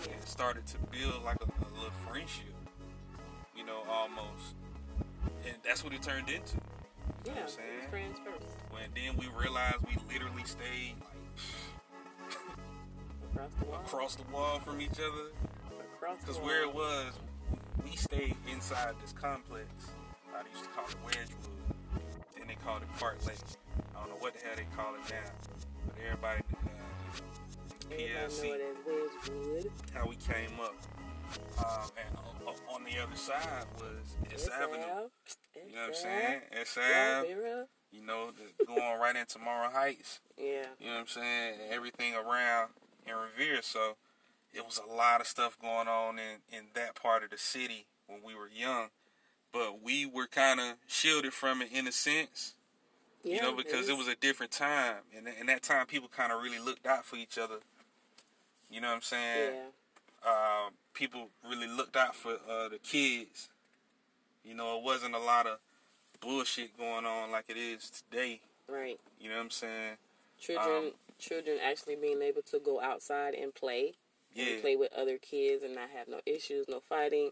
and 0.02 0.22
started 0.24 0.66
to 0.66 0.78
build 0.90 1.22
like 1.24 1.38
a, 1.40 1.44
a 1.46 1.70
little 1.74 1.90
friendship. 2.08 2.55
You 3.56 3.64
know, 3.64 3.82
almost, 3.90 4.54
and 5.46 5.56
that's 5.64 5.82
what 5.82 5.92
it 5.94 6.02
turned 6.02 6.28
into. 6.28 6.56
You 6.56 6.60
know 6.60 6.60
Yeah, 7.26 7.32
what 7.32 7.42
I'm 7.42 7.48
saying? 7.48 7.90
friends 7.90 8.18
first. 8.24 8.46
When 8.70 8.84
then 8.94 9.16
we 9.16 9.26
realized 9.40 9.76
we 9.86 9.96
literally 10.12 10.44
stayed 10.44 10.94
like 11.00 11.16
Across 13.34 13.54
the 13.60 13.64
wall. 13.66 13.80
across 13.84 14.14
the 14.16 14.22
wall 14.32 14.58
from 14.60 14.80
each 14.80 14.98
other. 15.00 15.30
Across 15.96 16.20
the 16.20 16.26
Because 16.26 16.38
where 16.42 16.62
it 16.62 16.74
was, 16.74 17.12
we 17.84 17.96
stayed 17.96 18.36
inside 18.52 18.94
this 19.02 19.12
complex. 19.12 19.66
I 20.34 20.40
used 20.52 20.64
to 20.64 20.70
call 20.70 20.84
it 20.84 20.96
Wedgewood. 21.04 21.28
Then 22.36 22.46
they 22.48 22.54
called 22.56 22.82
it 22.82 22.88
Park 22.98 23.24
Lake. 23.26 23.36
I 23.96 24.00
don't 24.00 24.10
know 24.10 24.16
what 24.16 24.34
the 24.34 24.40
hell 24.40 24.56
they 24.56 24.66
call 24.76 24.94
it 24.94 25.00
now. 25.10 25.30
But 25.86 25.96
everybody, 26.04 26.42
uh, 26.52 27.94
PLC, 28.28 28.42
know 28.42 28.58
Wedgewood. 28.86 29.70
how 29.94 30.06
we 30.06 30.16
came 30.16 30.60
up. 30.62 30.74
Um, 31.58 31.90
and 31.96 32.18
on, 32.46 32.54
on 32.74 32.84
the 32.84 33.02
other 33.02 33.16
side 33.16 33.64
was 33.76 34.16
S 34.32 34.48
Avenue. 34.48 35.08
You 35.54 35.74
know 35.74 35.80
what 35.82 35.88
I'm 35.88 35.94
saying? 35.94 36.40
S 36.52 36.78
Ave. 36.78 37.34
Vera. 37.34 37.66
You 37.92 38.04
know, 38.04 38.30
going 38.66 39.00
right 39.00 39.16
into 39.16 39.38
Morrow 39.38 39.70
Heights. 39.72 40.20
Yeah. 40.36 40.66
You 40.78 40.86
know 40.88 40.92
what 40.94 41.00
I'm 41.00 41.06
saying? 41.06 41.54
Everything 41.70 42.14
around 42.14 42.70
in 43.06 43.14
Revere. 43.14 43.62
So 43.62 43.96
it 44.52 44.64
was 44.66 44.78
a 44.78 44.92
lot 44.92 45.20
of 45.20 45.26
stuff 45.26 45.56
going 45.60 45.88
on 45.88 46.18
in, 46.18 46.56
in 46.58 46.64
that 46.74 46.94
part 47.00 47.24
of 47.24 47.30
the 47.30 47.38
city 47.38 47.86
when 48.06 48.20
we 48.24 48.34
were 48.34 48.50
young. 48.54 48.88
But 49.52 49.82
we 49.82 50.04
were 50.04 50.26
kind 50.26 50.60
of 50.60 50.76
shielded 50.86 51.32
from 51.32 51.62
it 51.62 51.72
in 51.72 51.86
a 51.86 51.92
sense, 51.92 52.54
Yeah. 53.22 53.36
you 53.36 53.42
know, 53.42 53.56
because 53.56 53.88
it 53.88 53.96
was 53.96 54.08
a 54.08 54.16
different 54.16 54.52
time. 54.52 54.96
And 55.16 55.26
in 55.40 55.46
that 55.46 55.62
time, 55.62 55.86
people 55.86 56.08
kind 56.14 56.32
of 56.32 56.42
really 56.42 56.58
looked 56.58 56.86
out 56.86 57.06
for 57.06 57.16
each 57.16 57.38
other. 57.38 57.60
You 58.68 58.80
know 58.82 58.88
what 58.88 58.96
I'm 58.96 59.02
saying? 59.02 59.52
Yeah. 59.54 59.60
Um, 60.24 60.72
people 60.94 61.28
really 61.48 61.68
looked 61.68 61.96
out 61.96 62.14
for 62.14 62.32
uh, 62.50 62.68
the 62.68 62.78
kids. 62.82 63.48
You 64.44 64.54
know, 64.54 64.78
it 64.78 64.84
wasn't 64.84 65.14
a 65.14 65.18
lot 65.20 65.46
of 65.46 65.58
bullshit 66.20 66.76
going 66.76 67.04
on 67.04 67.30
like 67.30 67.46
it 67.48 67.56
is 67.56 67.90
today. 67.90 68.40
Right. 68.68 68.98
You 69.20 69.28
know 69.30 69.36
what 69.36 69.42
I'm 69.44 69.50
saying? 69.50 69.96
Children, 70.40 70.76
Um, 70.76 70.92
children 71.18 71.58
actually 71.64 71.96
being 71.96 72.22
able 72.22 72.42
to 72.42 72.58
go 72.58 72.80
outside 72.80 73.34
and 73.34 73.54
play, 73.54 73.94
Yeah. 74.34 74.46
and 74.46 74.60
play 74.62 74.76
with 74.76 74.92
other 74.92 75.18
kids, 75.18 75.62
and 75.62 75.74
not 75.74 75.90
have 75.90 76.08
no 76.08 76.20
issues, 76.26 76.66
no 76.68 76.80
fighting, 76.80 77.30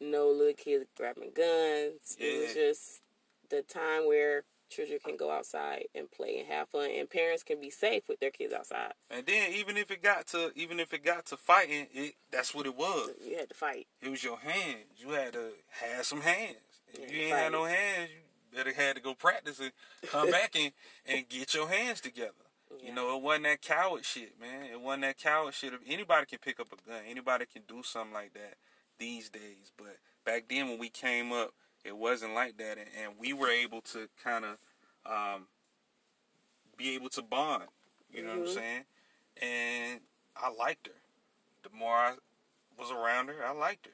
no 0.00 0.28
little 0.30 0.54
kids 0.54 0.86
grabbing 0.96 1.32
guns. 1.34 2.16
It 2.18 2.40
was 2.40 2.54
just 2.54 3.02
the 3.48 3.62
time 3.62 4.06
where 4.06 4.44
children 4.70 4.98
can 5.04 5.16
go 5.16 5.30
outside 5.30 5.84
and 5.94 6.10
play 6.10 6.38
and 6.38 6.48
have 6.48 6.68
fun, 6.68 6.88
and 6.96 7.10
parents 7.10 7.42
can 7.42 7.60
be 7.60 7.70
safe 7.70 8.04
with 8.08 8.20
their 8.20 8.30
kids 8.30 8.52
outside. 8.52 8.92
And 9.10 9.26
then 9.26 9.52
even 9.52 9.76
if 9.76 9.90
it 9.90 10.02
got 10.02 10.26
to 10.28 10.52
even 10.54 10.80
if 10.80 10.94
it 10.94 11.04
got 11.04 11.26
to 11.26 11.36
fighting, 11.36 11.86
it 11.92 12.14
that's 12.30 12.54
what 12.54 12.66
it 12.66 12.76
was. 12.76 13.10
You 13.24 13.36
had 13.36 13.48
to 13.48 13.54
fight. 13.54 13.86
It 14.00 14.08
was 14.08 14.22
your 14.24 14.38
hands. 14.38 14.86
You 14.96 15.10
had 15.10 15.32
to 15.34 15.50
have 15.82 16.06
some 16.06 16.22
hands. 16.22 16.56
If 16.94 17.10
Yeah, 17.10 17.16
you 17.16 17.22
ain't 17.24 17.36
had 17.36 17.52
no 17.52 17.64
hands, 17.64 18.10
you 18.10 18.56
better 18.56 18.72
had 18.72 18.96
to 18.96 19.02
go 19.02 19.14
practice 19.14 19.60
and 19.60 19.72
come 20.08 20.30
back 20.30 20.54
and, 20.56 20.72
and 21.06 21.28
get 21.28 21.54
your 21.54 21.68
hands 21.68 22.00
together. 22.00 22.32
Yeah. 22.80 22.88
You 22.88 22.94
know, 22.94 23.16
it 23.16 23.22
wasn't 23.22 23.44
that 23.44 23.62
coward 23.62 24.04
shit, 24.04 24.40
man. 24.40 24.64
It 24.70 24.80
wasn't 24.80 25.02
that 25.02 25.18
coward 25.18 25.54
shit. 25.54 25.74
If 25.74 25.80
anybody 25.86 26.26
can 26.26 26.38
pick 26.38 26.60
up 26.60 26.68
a 26.72 26.88
gun, 26.88 27.00
anybody 27.08 27.46
can 27.52 27.62
do 27.68 27.82
something 27.82 28.14
like 28.14 28.32
that 28.34 28.54
these 28.98 29.28
days. 29.28 29.72
But 29.76 29.96
back 30.24 30.44
then 30.48 30.68
when 30.68 30.78
we 30.78 30.88
came 30.88 31.32
up, 31.32 31.52
it 31.84 31.96
wasn't 31.96 32.34
like 32.34 32.56
that, 32.58 32.78
and, 32.78 32.88
and 33.02 33.12
we 33.18 33.32
were 33.32 33.48
able 33.48 33.80
to 33.82 34.08
kind 34.22 34.44
of 34.44 34.58
um, 35.06 35.46
be 36.76 36.94
able 36.94 37.08
to 37.10 37.22
bond. 37.22 37.64
You 38.12 38.22
know 38.22 38.30
what 38.30 38.38
I'm 38.38 38.44
Mhm. 38.46 38.54
saying? 38.54 38.84
And 39.40 40.00
I 40.36 40.50
liked 40.50 40.86
her. 40.88 40.92
The 41.62 41.70
more 41.70 41.94
I 41.94 42.14
was 42.78 42.90
around 42.90 43.28
her, 43.28 43.44
I 43.44 43.52
liked 43.52 43.86
her, 43.86 43.92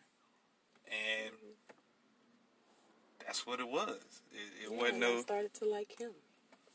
and 0.90 1.34
that's 3.24 3.46
what 3.46 3.60
it 3.60 3.68
was. 3.68 4.22
It, 4.32 4.64
it 4.64 4.70
Yeah, 4.70 4.76
wasn't 4.76 4.94
and 4.96 5.04
I 5.04 5.08
no. 5.14 5.20
started 5.22 5.54
to 5.54 5.64
like 5.66 5.98
him. 5.98 6.12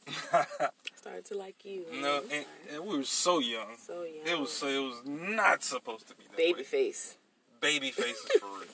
Started 0.95 1.25
to 1.25 1.37
like 1.37 1.63
you. 1.63 1.85
No, 1.93 2.21
and, 2.31 2.45
and 2.73 2.85
we 2.85 2.97
were 2.97 3.03
so 3.03 3.39
young. 3.39 3.77
so 3.77 4.03
young. 4.03 4.27
It 4.27 4.39
was 4.39 4.51
so 4.51 4.67
it 4.67 4.79
was 4.79 5.01
not 5.05 5.63
supposed 5.63 6.07
to 6.07 6.15
be 6.15 6.23
that 6.23 6.37
baby 6.37 6.53
way. 6.59 6.63
face. 6.63 7.17
Baby 7.59 7.91
faces 7.91 8.31
for 8.39 8.47
real. 8.47 8.67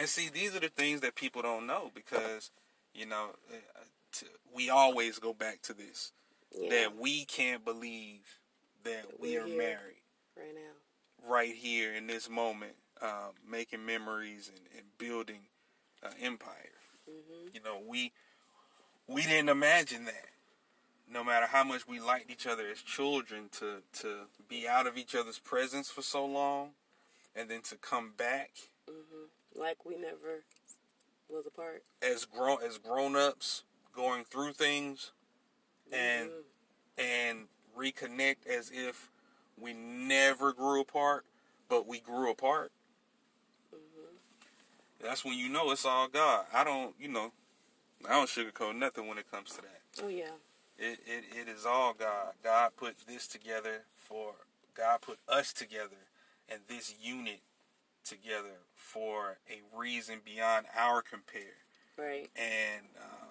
And 0.00 0.08
see, 0.08 0.30
these 0.30 0.56
are 0.56 0.60
the 0.60 0.70
things 0.70 1.02
that 1.02 1.14
people 1.14 1.42
don't 1.42 1.66
know 1.66 1.90
because 1.94 2.50
you 2.94 3.04
know 3.04 3.30
uh, 3.52 4.26
we 4.54 4.70
always 4.70 5.18
go 5.18 5.34
back 5.34 5.60
to 5.62 5.74
this 5.74 6.12
Yeah. 6.58 6.70
that 6.70 6.96
we 6.96 7.26
can't 7.26 7.64
believe 7.64 8.38
that 8.82 9.20
we 9.20 9.36
We're 9.36 9.44
are 9.44 9.46
married 9.46 10.02
right 10.36 10.54
now. 10.54 11.28
right 11.28 11.54
here 11.54 11.94
in 11.94 12.06
this 12.06 12.30
moment, 12.30 12.76
um, 13.02 13.32
making 13.46 13.84
memories 13.84 14.48
and, 14.48 14.60
and 14.74 14.86
building 14.96 15.42
an 16.02 16.14
empire. 16.18 16.78
hmm 17.06 17.48
You 17.52 17.60
know, 17.62 17.78
we 17.86 18.12
we 19.06 19.22
didn't 19.22 19.50
imagine 19.50 20.06
that. 20.06 20.28
No 21.12 21.24
matter 21.24 21.46
how 21.46 21.64
much 21.64 21.86
we 21.88 22.00
liked 22.00 22.30
each 22.30 22.46
other 22.46 22.68
as 22.68 22.80
children, 22.80 23.50
to 23.58 23.82
to 24.00 24.28
be 24.48 24.66
out 24.66 24.86
of 24.86 24.96
each 24.96 25.14
other's 25.14 25.38
presence 25.38 25.90
for 25.90 26.00
so 26.02 26.24
long, 26.24 26.70
and 27.36 27.50
then 27.50 27.60
to 27.62 27.76
come 27.76 28.12
back 28.16 28.50
hmm 28.88 29.26
Like 29.54 29.84
we 29.84 29.96
never 29.96 30.44
was 31.28 31.46
apart. 31.46 31.82
as 32.02 32.24
grown 32.24 32.58
as 32.62 32.78
grown 32.78 33.14
ups, 33.16 33.62
going 33.94 34.24
through 34.24 34.52
things, 34.52 35.12
and 35.92 36.30
Mhm. 36.30 36.44
and 36.98 37.48
reconnect 37.76 38.46
as 38.46 38.70
if 38.70 39.08
we 39.56 39.72
never 39.72 40.52
grew 40.52 40.80
apart, 40.80 41.24
but 41.68 41.86
we 41.86 42.00
grew 42.00 42.30
apart. 42.30 42.72
Mhm. 43.72 44.18
That's 44.98 45.24
when 45.24 45.38
you 45.38 45.48
know 45.48 45.70
it's 45.70 45.84
all 45.84 46.08
God. 46.08 46.46
I 46.52 46.64
don't, 46.64 46.98
you 46.98 47.08
know, 47.08 47.32
I 48.04 48.10
don't 48.10 48.28
sugarcoat 48.28 48.76
nothing 48.76 49.06
when 49.06 49.18
it 49.18 49.30
comes 49.30 49.50
to 49.56 49.62
that. 49.62 49.82
Oh 50.02 50.08
yeah. 50.08 50.36
It, 50.78 51.00
it, 51.06 51.24
it 51.36 51.48
is 51.48 51.66
all 51.66 51.92
God. 51.92 52.34
God 52.42 52.74
put 52.76 53.06
this 53.06 53.26
together 53.28 53.84
for, 53.96 54.34
God 54.74 55.02
put 55.02 55.18
us 55.28 55.52
together 55.52 56.08
and 56.48 56.66
this 56.66 56.94
unit 56.98 57.42
together 58.04 58.64
for 58.74 59.38
a 59.48 59.60
reason 59.76 60.20
beyond 60.24 60.66
our 60.76 61.02
compare. 61.02 61.64
Right. 61.98 62.28
And 62.36 62.86
um, 62.96 63.30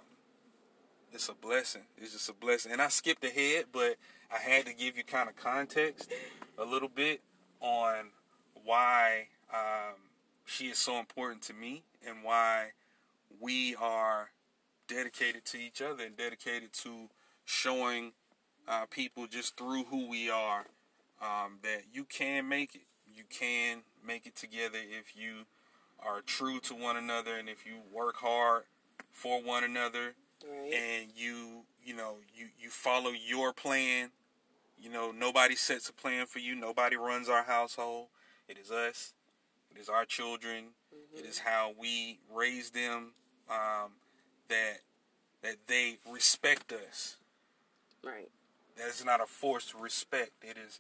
it's 1.12 1.30
a 1.30 1.34
blessing. 1.34 1.84
It's 1.98 2.14
just 2.14 2.30
a 2.30 2.34
blessing. 2.34 2.72
And 2.72 2.82
I 2.82 2.90
skipped 2.90 3.24
ahead, 3.24 3.66
but 3.72 3.96
I 4.32 4.38
had 4.38 4.66
to 4.68 4.74
give 4.74 4.98
you 4.98 5.04
kind 5.04 5.30
of 5.30 5.36
context 5.36 6.12
a 6.58 6.66
little 6.66 6.90
bit 6.90 7.22
on 7.60 8.12
why 8.64 9.28
um, 9.54 9.96
she 10.46 10.68
is 10.68 10.78
so 10.78 11.00
important 11.00 11.42
to 11.44 11.54
me 11.54 11.84
and 12.08 12.24
why 12.24 12.72
we 13.40 13.76
are 13.76 14.30
dedicated 14.88 15.46
to 15.46 15.58
each 15.58 15.82
other 15.82 16.04
and 16.04 16.16
dedicated 16.18 16.74
to 16.74 17.10
showing 17.46 18.12
uh, 18.68 18.86
people 18.90 19.28
just 19.28 19.58
through 19.58 19.84
who 19.86 20.08
we 20.08 20.30
are 20.30 20.66
um, 21.22 21.60
that 21.64 21.84
you 21.92 22.04
can 22.04 22.48
make 22.48 22.76
it. 22.76 22.82
You 23.08 23.24
can 23.30 23.80
make 24.06 24.26
it 24.26 24.36
together 24.36 24.78
if 24.78 25.16
you 25.16 25.46
are 26.00 26.22
true 26.22 26.60
to 26.62 26.74
one 26.74 26.96
another 26.98 27.36
and 27.38 27.50
if 27.50 27.66
you 27.66 27.74
work 27.94 28.18
hard 28.18 28.64
for 29.12 29.42
one 29.42 29.64
another 29.64 30.14
Right. 30.50 30.74
and 30.74 31.10
you 31.18 31.64
you 31.84 31.94
know 31.94 32.16
you 32.34 32.48
you 32.58 32.70
follow 32.70 33.10
your 33.12 33.52
plan. 33.52 34.12
You 34.82 34.90
know 34.90 35.12
nobody 35.12 35.56
sets 35.56 35.90
a 35.90 35.94
plan 35.94 36.28
for 36.28 36.40
you. 36.40 36.56
Nobody 36.56 36.96
runs 36.96 37.28
our 37.28 37.44
household. 37.44 38.08
It 38.48 38.58
is 38.58 38.72
us. 38.72 39.14
It 39.70 39.78
is 39.78 39.90
our 39.90 40.06
children. 40.06 40.68
It 41.14 41.26
is 41.26 41.40
how 41.40 41.74
we 41.78 42.20
raise 42.34 42.70
them 42.70 43.12
um, 43.50 43.92
that 44.48 44.78
that 45.42 45.56
they 45.68 45.98
respect 46.10 46.72
us. 46.72 47.18
Right. 48.02 48.30
that 48.78 48.88
is 48.88 49.04
not 49.04 49.20
a 49.20 49.26
forced 49.26 49.74
respect. 49.74 50.32
It 50.42 50.56
is 50.58 50.80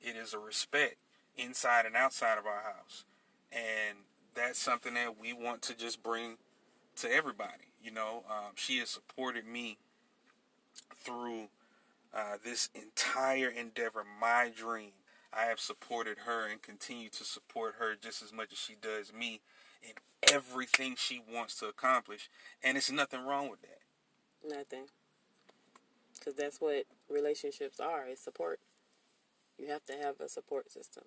it 0.00 0.14
is 0.16 0.32
a 0.34 0.38
respect 0.38 0.96
inside 1.36 1.86
and 1.86 1.96
outside 1.96 2.38
of 2.38 2.46
our 2.46 2.62
house. 2.62 3.04
And 3.52 3.98
that's 4.34 4.58
something 4.58 4.94
that 4.94 5.18
we 5.20 5.32
want 5.32 5.62
to 5.62 5.76
just 5.76 6.02
bring 6.02 6.36
to 6.96 7.12
everybody. 7.12 7.72
You 7.82 7.90
know, 7.90 8.24
um, 8.28 8.52
she 8.54 8.78
has 8.78 8.90
supported 8.90 9.46
me 9.46 9.78
through 10.94 11.48
uh, 12.14 12.36
this 12.44 12.68
entire 12.74 13.48
endeavor, 13.48 14.04
my 14.20 14.50
dream. 14.54 14.90
I 15.32 15.44
have 15.44 15.60
supported 15.60 16.18
her 16.26 16.48
and 16.48 16.60
continue 16.60 17.08
to 17.10 17.24
support 17.24 17.76
her 17.78 17.94
just 18.00 18.22
as 18.22 18.32
much 18.32 18.52
as 18.52 18.58
she 18.58 18.74
does 18.80 19.12
me 19.12 19.40
in 19.82 19.92
everything 20.22 20.96
she 20.98 21.22
wants 21.32 21.58
to 21.60 21.66
accomplish. 21.66 22.28
And 22.62 22.76
it's 22.76 22.90
nothing 22.90 23.24
wrong 23.24 23.48
with 23.48 23.60
that. 23.62 23.78
Nothing. 24.56 24.86
Because 26.18 26.34
that's 26.34 26.60
what 26.60 26.84
relationships 27.08 27.80
are, 27.80 28.06
is 28.06 28.18
support. 28.18 28.58
You 29.60 29.68
have 29.68 29.84
to 29.86 29.92
have 29.92 30.20
a 30.20 30.28
support 30.28 30.70
system 30.72 31.04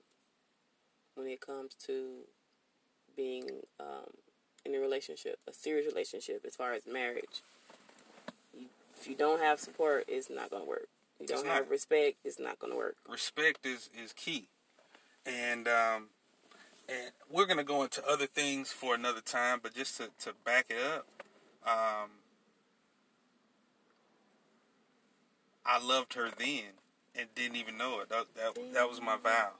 when 1.15 1.27
it 1.27 1.41
comes 1.41 1.73
to 1.87 2.25
being 3.15 3.45
um, 3.79 4.11
in 4.65 4.75
a 4.75 4.79
relationship, 4.79 5.39
a 5.47 5.53
serious 5.53 5.87
relationship 5.87 6.43
as 6.45 6.55
far 6.55 6.73
as 6.73 6.83
marriage. 6.85 7.41
You, 8.57 8.67
if 8.99 9.07
you 9.07 9.15
don't 9.15 9.41
have 9.41 9.59
support, 9.59 10.05
it's 10.07 10.29
not 10.29 10.49
going 10.51 10.63
to 10.63 10.69
work. 10.69 10.87
You 11.19 11.27
don't 11.27 11.47
have 11.47 11.69
respect, 11.69 12.17
it's 12.25 12.39
not 12.39 12.59
going 12.59 12.71
to 12.73 12.77
work. 12.77 12.95
respect 13.09 13.65
is 13.65 13.89
is 13.97 14.11
key 14.13 14.47
and 15.25 15.67
um 15.67 16.07
and 16.89 17.11
we're 17.29 17.45
gonna 17.45 17.63
go 17.63 17.83
into 17.83 18.05
other 18.05 18.25
things 18.25 18.71
for 18.73 18.93
another 18.93 19.21
time 19.21 19.59
but 19.63 19.73
just 19.73 19.97
to, 19.97 20.09
to 20.19 20.33
back 20.43 20.65
it 20.69 20.75
up 20.83 21.05
um 21.65 22.09
i 25.65 25.81
loved 25.81 26.13
her 26.15 26.29
then 26.37 26.73
and 27.17 27.27
didn't 27.35 27.57
even 27.57 27.77
know 27.77 27.99
it. 28.01 28.09
That, 28.09 28.25
that, 28.35 28.73
that 28.73 28.89
was 28.89 29.01
my 29.01 29.17
vow. 29.17 29.51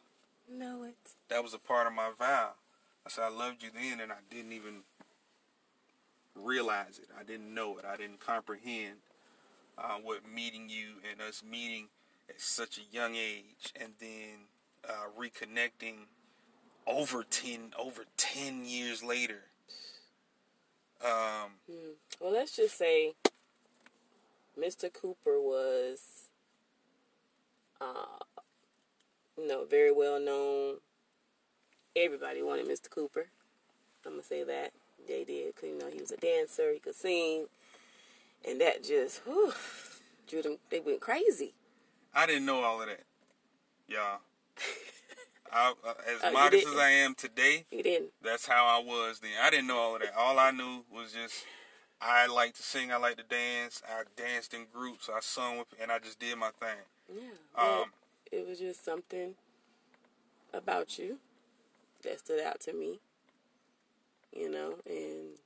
Know 0.51 0.83
it. 0.83 0.95
that 1.29 1.41
was 1.43 1.53
a 1.53 1.59
part 1.59 1.87
of 1.87 1.93
my 1.93 2.11
vow. 2.17 2.51
I 3.05 3.09
said 3.09 3.23
i 3.23 3.29
loved 3.29 3.63
you 3.63 3.69
then 3.73 3.99
and 3.99 4.11
i 4.11 4.17
didn't 4.29 4.51
even 4.51 4.83
realize 6.35 6.99
it. 6.99 7.07
I 7.17 7.23
didn't 7.23 7.53
know 7.53 7.77
it. 7.77 7.85
I 7.85 7.95
didn't 7.97 8.19
comprehend 8.19 8.97
uh, 9.77 9.97
what 10.01 10.21
meeting 10.27 10.69
you 10.69 10.95
and 11.09 11.21
us 11.21 11.43
meeting 11.49 11.87
at 12.29 12.41
such 12.41 12.77
a 12.77 12.95
young 12.95 13.15
age 13.15 13.73
and 13.79 13.93
then 13.99 14.47
uh, 14.87 15.07
reconnecting 15.19 16.07
over 16.87 17.23
10 17.23 17.71
over 17.79 18.03
10 18.17 18.65
years 18.65 19.03
later. 19.03 19.43
Um, 21.03 21.51
Well, 22.19 22.33
let's 22.33 22.55
just 22.55 22.77
say 22.77 23.13
Mr. 24.59 24.91
Cooper 24.91 25.39
was, 25.39 26.22
uh, 27.83 28.23
you 29.37 29.47
know, 29.47 29.65
very 29.65 29.91
well 29.91 30.19
known. 30.19 30.75
Everybody 31.95 32.41
wanted 32.41 32.67
Mr. 32.67 32.89
Cooper. 32.89 33.27
I'm 34.05 34.13
gonna 34.13 34.23
say 34.23 34.43
that 34.43 34.71
they 35.07 35.23
did, 35.23 35.55
cause 35.55 35.69
you 35.69 35.77
know 35.77 35.89
he 35.91 35.99
was 35.99 36.11
a 36.11 36.17
dancer, 36.17 36.71
he 36.73 36.79
could 36.79 36.95
sing, 36.95 37.45
and 38.47 38.59
that 38.61 38.83
just 38.83 39.19
whew, 39.25 39.53
drew 40.27 40.41
them. 40.41 40.57
They 40.69 40.79
went 40.79 41.01
crazy. 41.01 41.53
i 42.13 42.25
didn't 42.25 42.45
know 42.45 42.61
all 42.63 42.81
of 42.81 42.87
that 42.87 43.01
y'all 43.87 44.19
I, 45.53 45.73
uh, 45.85 45.93
as 46.07 46.21
Oh, 46.23 46.31
modest 46.31 46.67
as 46.67 46.75
i 46.77 46.89
am 46.89 47.15
today 47.15 47.65
He 47.69 47.81
didn't. 47.81 48.11
that's 48.21 48.45
how 48.47 48.65
i 48.65 48.83
was 48.83 49.19
then 49.19 49.31
i 49.43 49.49
didn't 49.49 49.67
know 49.67 49.77
all 49.77 49.95
of 49.95 50.01
that 50.01 50.13
all 50.17 50.37
i 50.39 50.51
knew 50.51 50.83
was 50.91 51.11
just 51.13 51.43
i 52.01 52.27
like 52.27 52.53
to 52.55 52.63
sing 52.63 52.91
i 52.91 52.97
like 52.97 53.17
to 53.17 53.23
dance 53.23 53.81
i 53.87 54.03
danced 54.15 54.53
in 54.53 54.65
groups 54.71 55.09
i 55.13 55.19
sung 55.21 55.57
with 55.57 55.67
and 55.81 55.91
i 55.91 55.99
just 55.99 56.19
did 56.19 56.37
my 56.37 56.51
thing 56.59 56.77
Yeah. 57.13 57.21
But 57.56 57.82
Um, 57.82 57.86
it 58.32 58.47
was 58.47 58.60
just 58.60 58.84
something 58.84 59.36
about 60.54 60.97
you 60.97 61.19
that 62.04 62.19
stood 62.19 62.39
out 62.41 62.60
to 62.62 62.73
me. 62.73 62.99
You 64.36 64.49
know, 64.49 64.76
and 64.88 65.38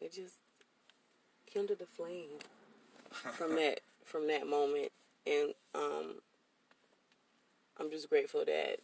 it 0.00 0.12
just 0.12 0.34
kindled 1.46 1.80
a 1.80 1.86
flame 1.86 2.40
from 3.10 3.54
that 3.56 3.80
from 4.04 4.26
that 4.28 4.46
moment. 4.46 4.90
And 5.26 5.54
um 5.74 6.20
I'm 7.78 7.90
just 7.90 8.10
grateful 8.10 8.44
that 8.44 8.80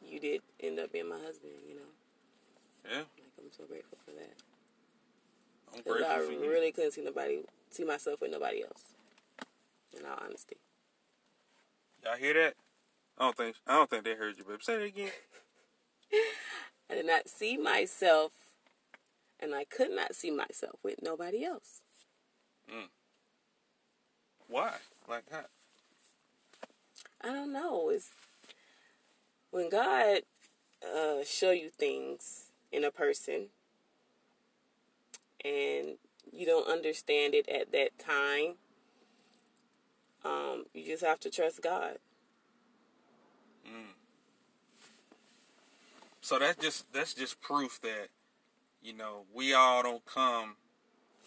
you 0.00 0.20
did 0.20 0.42
end 0.60 0.78
up 0.78 0.92
being 0.92 1.08
my 1.08 1.16
husband, 1.18 1.52
you 1.68 1.74
know. 1.74 1.90
yeah 2.88 2.98
Like 2.98 3.34
I'm 3.40 3.50
so 3.56 3.64
grateful 3.64 3.98
for 4.04 4.12
that. 4.12 4.34
i'm 5.74 5.82
grateful 5.82 6.06
I 6.14 6.20
for 6.20 6.32
you 6.32 6.48
really 6.48 6.70
couldn't 6.70 6.92
see 6.92 7.02
nobody 7.04 7.40
see 7.70 7.84
myself 7.84 8.20
with 8.20 8.30
nobody 8.30 8.62
else. 8.62 8.84
In 9.98 10.04
all 10.06 10.18
honesty. 10.24 10.56
Y'all 12.06 12.16
hear 12.16 12.34
that 12.34 12.54
i 13.18 13.24
don't 13.24 13.36
think 13.36 13.56
i 13.66 13.74
don't 13.74 13.90
think 13.90 14.04
they 14.04 14.14
heard 14.14 14.38
you 14.38 14.44
babe 14.44 14.62
say 14.62 14.74
it 14.74 14.86
again 14.86 15.10
I 16.90 16.94
did 16.94 17.06
not 17.06 17.28
see 17.28 17.56
myself, 17.56 18.32
and 19.40 19.54
I 19.54 19.64
could 19.64 19.90
not 19.90 20.14
see 20.14 20.30
myself 20.30 20.78
with 20.82 21.02
nobody 21.02 21.44
else. 21.44 21.80
why 24.48 24.74
like 25.08 25.26
that 25.30 25.50
I 27.22 27.28
don't 27.28 27.52
know. 27.52 27.90
It's 27.90 28.10
when 29.50 29.68
God 29.68 30.20
uh, 30.84 31.24
show 31.24 31.50
you 31.50 31.70
things 31.70 32.52
in 32.70 32.84
a 32.84 32.90
person, 32.90 33.46
and 35.44 35.98
you 36.32 36.46
don't 36.46 36.68
understand 36.68 37.34
it 37.34 37.48
at 37.48 37.72
that 37.72 37.98
time. 37.98 38.54
Um, 40.26 40.64
you 40.74 40.84
just 40.84 41.04
have 41.04 41.20
to 41.20 41.30
trust 41.30 41.62
God. 41.62 41.98
So 46.26 46.40
that's 46.40 46.60
just 46.60 46.92
that's 46.92 47.14
just 47.14 47.40
proof 47.40 47.80
that 47.82 48.08
you 48.82 48.92
know 48.92 49.26
we 49.32 49.54
all 49.54 49.84
don't 49.84 50.04
come 50.04 50.56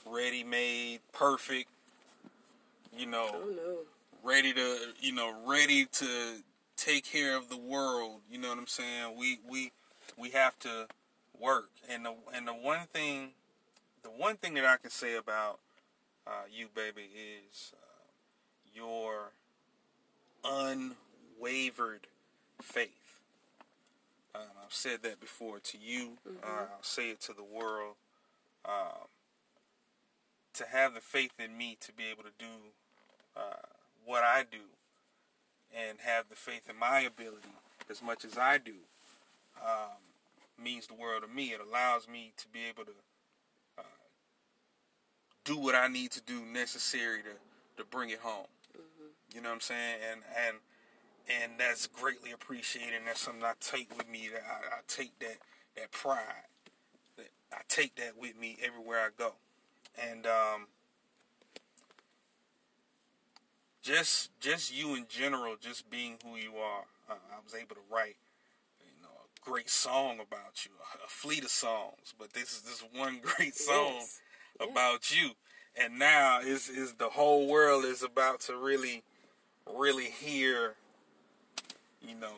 ready 0.05 0.43
made, 0.43 0.99
perfect. 1.13 1.69
You 2.93 3.05
know, 3.05 3.31
know. 3.31 3.77
ready 4.21 4.51
to 4.51 4.77
you 4.99 5.13
know 5.13 5.33
ready 5.47 5.85
to 5.85 6.43
take 6.75 7.05
care 7.05 7.38
of 7.38 7.47
the 7.47 7.55
world. 7.55 8.19
You 8.29 8.39
know 8.39 8.49
what 8.49 8.57
I'm 8.57 8.67
saying? 8.67 9.15
We 9.17 9.39
we 9.49 9.71
we 10.17 10.31
have 10.31 10.59
to 10.59 10.88
work, 11.39 11.69
and 11.89 12.03
the 12.03 12.15
and 12.35 12.45
the 12.45 12.51
one 12.51 12.85
thing, 12.91 13.29
the 14.03 14.09
one 14.09 14.35
thing 14.35 14.55
that 14.55 14.65
I 14.65 14.75
can 14.75 14.89
say 14.89 15.15
about 15.15 15.59
uh, 16.27 16.43
you, 16.51 16.67
baby, 16.75 17.03
is 17.03 17.71
uh, 17.73 17.88
your 18.73 19.32
unwavered 20.43 22.08
faith. 22.62 23.19
Um, 24.36 24.41
I've 24.63 24.73
said 24.73 25.03
that 25.03 25.19
before 25.19 25.60
to 25.60 25.77
you. 25.77 26.17
Uh, 26.27 26.65
I'll 26.75 26.84
say 26.84 27.10
it 27.10 27.21
to 27.21 27.34
the 27.34 27.43
world. 27.43 27.95
Um, 28.65 29.08
to 30.53 30.65
have 30.65 30.93
the 30.93 31.01
faith 31.01 31.34
in 31.39 31.58
me 31.58 31.77
to 31.79 31.93
be 31.93 32.03
able 32.12 32.23
to 32.23 32.32
do 32.38 32.73
uh, 33.36 33.67
what 34.05 34.23
I 34.23 34.43
do 34.49 34.58
and 35.75 35.99
have 36.03 36.29
the 36.29 36.36
faith 36.36 36.69
in 36.69 36.77
my 36.77 36.99
ability 37.01 37.53
as 37.89 38.01
much 38.01 38.25
as 38.25 38.38
I 38.38 38.58
do 38.58 38.73
um, 39.63 39.99
means 40.62 40.88
the 40.88 40.95
world 40.95 41.23
to 41.23 41.29
me. 41.29 41.47
It 41.49 41.62
allows 41.65 42.08
me 42.08 42.34
to 42.38 42.47
be 42.47 42.60
able 42.69 42.86
to 42.86 42.91
uh, 43.77 43.84
do 45.45 45.58
what 45.58 45.75
I 45.75 45.88
need 45.88 46.12
to 46.12 46.21
do 46.21 46.41
necessary 46.45 47.21
to, 47.21 47.82
to 47.82 47.88
bring 47.88 48.10
it 48.10 48.19
home. 48.19 48.47
You 49.33 49.41
know 49.41 49.49
what 49.49 49.55
I'm 49.55 49.61
saying? 49.61 49.97
And 50.11 50.21
and 50.47 50.57
and 51.41 51.51
that's 51.59 51.87
greatly 51.87 52.31
appreciated. 52.31 52.95
And 52.97 53.07
that's 53.07 53.21
something 53.21 53.43
I 53.43 53.53
take 53.59 53.95
with 53.97 54.09
me. 54.09 54.29
That 54.33 54.41
I, 54.43 54.77
I 54.77 54.79
take 54.87 55.17
that 55.19 55.37
that 55.75 55.91
pride. 55.91 56.47
That 57.17 57.29
I 57.53 57.61
take 57.67 57.95
that 57.95 58.17
with 58.19 58.37
me 58.39 58.57
everywhere 58.63 58.99
I 58.99 59.09
go. 59.17 59.33
And 60.01 60.25
um, 60.25 60.67
just 63.81 64.31
just 64.39 64.75
you 64.75 64.95
in 64.95 65.05
general, 65.09 65.55
just 65.59 65.89
being 65.89 66.17
who 66.23 66.35
you 66.35 66.55
are, 66.57 66.83
uh, 67.09 67.13
I 67.31 67.43
was 67.43 67.53
able 67.55 67.75
to 67.75 67.81
write 67.91 68.17
you 68.81 68.91
know 69.01 69.09
a 69.09 69.49
great 69.49 69.69
song 69.69 70.15
about 70.15 70.65
you, 70.65 70.71
a 71.03 71.07
fleet 71.09 71.43
of 71.43 71.49
songs. 71.51 72.13
But 72.17 72.33
this 72.33 72.51
is 72.53 72.61
this 72.61 72.83
one 72.95 73.19
great 73.37 73.55
song 73.55 73.93
Yes. 73.99 74.21
Yeah. 74.59 74.67
about 74.71 75.11
you. 75.15 75.31
And 75.81 75.99
now 75.99 76.39
is 76.41 76.67
is 76.67 76.93
the 76.93 77.09
whole 77.09 77.47
world 77.47 77.85
is 77.85 78.03
about 78.03 78.41
to 78.41 78.57
really, 78.57 79.03
really 79.75 80.05
hear, 80.05 80.75
you 82.01 82.15
know, 82.15 82.34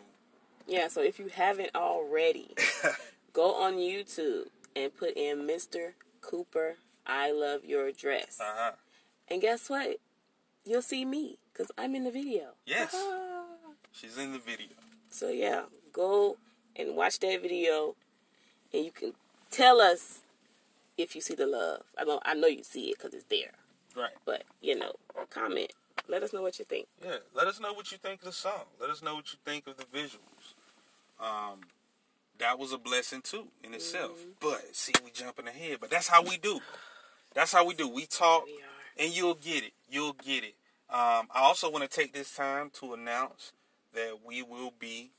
Yeah, 0.68 0.88
so 0.88 1.02
if 1.02 1.20
you 1.20 1.28
haven't 1.30 1.72
already, 1.76 2.56
go 3.34 3.56
on 3.56 3.76
YouTube 3.76 4.46
and 4.76 4.96
put 4.96 5.16
in 5.18 5.48
Mr. 5.48 5.94
Cooper, 6.22 6.78
I 7.06 7.32
love 7.32 7.66
your 7.66 7.92
dress. 7.92 8.40
uh 8.40 8.46
huh. 8.56 8.72
And 9.30 9.42
guess 9.42 9.70
what? 9.70 9.98
You'll 10.66 10.82
see 10.82 11.06
me 11.06 11.38
because 11.52 11.72
I'm 11.78 11.96
in 11.96 12.04
the 12.04 12.12
video. 12.12 12.52
Yes. 12.66 12.92
Ah. 12.94 13.44
She's 13.92 14.18
in 14.18 14.34
the 14.34 14.40
video. 14.40 14.68
So 15.10 15.30
yeah, 15.30 15.64
go 15.92 16.38
and 16.76 16.96
watch 16.96 17.20
that 17.20 17.42
video, 17.42 17.96
and 18.74 18.86
you 18.86 18.92
can 18.92 19.14
tell 19.50 19.82
us 19.82 20.20
if 20.98 21.16
you 21.16 21.22
see 21.22 21.36
the 21.36 21.48
love. 21.48 21.84
I 21.98 22.04
know 22.04 22.20
I 22.24 22.34
know 22.34 22.48
you 22.48 22.64
see 22.64 22.90
it 22.92 22.98
because 22.98 23.14
it's 23.14 23.26
there. 23.26 23.52
Right. 23.96 24.12
But 24.26 24.44
you 24.62 24.78
know, 24.78 24.94
comment. 25.30 25.72
Let 26.08 26.24
us 26.24 26.34
know 26.34 26.42
what 26.42 26.60
you 26.60 26.66
think. 26.66 26.88
Yeah. 27.04 27.18
Let 27.34 27.48
us 27.48 27.60
know 27.60 27.74
what 27.74 27.92
you 27.92 27.98
think 27.98 28.20
of 28.22 28.26
the 28.28 28.32
song. 28.34 28.66
Let 28.80 28.90
us 28.90 29.02
know 29.02 29.16
what 29.16 29.32
you 29.32 29.40
think 29.46 29.68
of 29.68 29.78
the 29.78 29.86
visuals. 29.86 30.54
Um, 31.20 31.62
that 32.40 32.58
was 32.58 32.74
a 32.74 32.78
blessing 32.78 33.22
too 33.22 33.48
in 33.64 33.74
itself. 33.74 34.20
Mm-hmm. 34.20 34.30
But 34.42 34.76
see, 34.76 34.94
we 35.04 35.12
jumping 35.12 35.48
ahead. 35.48 35.78
But 35.80 35.90
that's 35.90 36.08
how 36.08 36.24
we 36.24 36.38
do. 36.38 36.60
That's 37.34 37.54
how 37.54 37.66
we 37.66 37.74
do. 37.74 37.88
We 37.88 38.06
talk, 38.08 38.46
We 38.46 38.60
and 39.06 39.16
you'll 39.16 39.36
get 39.36 39.64
it. 39.64 39.74
You'll 39.90 40.14
get 40.14 40.44
it. 40.44 40.56
Um, 40.90 41.28
I 41.34 41.42
also 41.42 41.70
want 41.72 41.90
to 41.90 41.90
take 41.90 42.14
this 42.14 42.36
time 42.36 42.70
to 42.82 42.94
announce 42.94 43.54
that 43.94 44.20
we 44.26 44.42
will 44.42 44.74
be 44.78 45.12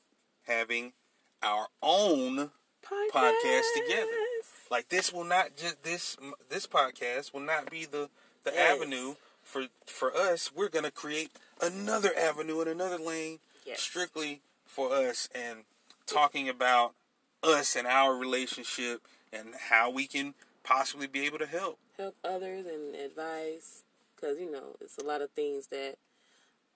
having 0.47 0.93
our 1.43 1.69
own 1.83 2.51
podcast 3.13 3.63
together. 3.75 4.07
Like 4.71 4.89
this 4.89 5.13
will 5.13 5.25
not 5.25 5.57
just 5.57 5.83
this 5.83 6.17
this 6.51 6.67
podcast 6.67 7.33
will 7.33 7.41
not 7.41 7.71
be 7.71 7.85
the 7.87 8.09
the 8.45 8.51
Yes. 8.53 8.77
avenue 8.77 9.15
for 9.43 9.67
for 9.87 10.15
us. 10.17 10.53
We're 10.53 10.69
gonna 10.69 10.91
create 10.91 11.31
another 11.61 12.11
avenue 12.17 12.61
and 12.61 12.69
another 12.71 12.99
lane 12.99 13.39
Yes. 13.65 13.81
strictly 13.81 14.41
for 14.67 14.93
us 14.93 15.29
and 15.35 15.65
talking 16.07 16.49
about 16.49 16.95
us 17.43 17.77
and 17.77 17.87
our 17.87 18.15
relationship 18.17 19.03
and 19.33 19.55
how 19.69 19.91
we 19.91 20.07
can 20.07 20.35
possibly 20.65 21.07
be 21.07 21.25
able 21.27 21.39
to 21.39 21.47
help. 21.47 21.79
help 21.97 22.17
others 22.25 22.67
and 22.67 22.95
advise 22.95 23.83
because 24.17 24.39
you 24.39 24.51
know 24.51 24.77
it's 24.81 24.99
a 24.99 25.05
lot 25.05 25.21
of 25.21 25.31
things 25.31 25.69
that 25.69 25.97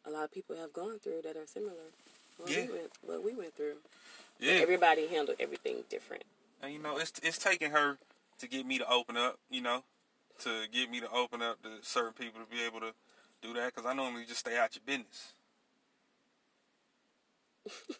a 0.04 0.10
lot 0.10 0.24
of 0.24 0.32
people 0.32 0.56
have 0.56 0.72
gone 0.72 0.98
through 0.98 1.22
that 1.22 1.36
are 1.36 1.46
similar 1.46 1.90
what, 2.38 2.50
Yeah. 2.50 2.66
we, 2.66 2.72
went, 2.72 2.92
what 3.02 3.24
we 3.24 3.34
went 3.34 3.54
through 3.56 3.76
Yeah, 4.38 4.52
everybody 4.54 5.06
handled 5.08 5.36
everything 5.40 5.84
different 5.88 6.24
and 6.62 6.72
you 6.72 6.78
know 6.78 6.98
it's 6.98 7.12
it's 7.22 7.38
taking 7.38 7.70
her 7.72 7.98
to 8.38 8.46
get 8.48 8.66
me 8.66 8.78
to 8.78 8.88
open 8.90 9.16
up. 9.16 9.38
You 9.50 9.62
know, 9.62 9.84
to 10.40 10.64
get 10.72 10.90
me 10.90 11.00
to 11.00 11.10
open 11.10 11.42
up 11.42 11.62
to 11.62 11.68
certain 11.82 12.12
people 12.12 12.40
to 12.40 12.46
be 12.50 12.62
able 12.64 12.80
to 12.80 12.92
do 13.42 13.54
that 13.54 13.74
because 13.74 13.86
I 13.86 13.94
normally 13.94 14.24
just 14.26 14.40
stay 14.40 14.56
out 14.58 14.74
your 14.74 14.82
business. 14.86 15.32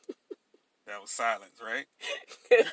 that 0.87 1.01
was 1.01 1.11
silence, 1.11 1.61
right? 1.65 1.87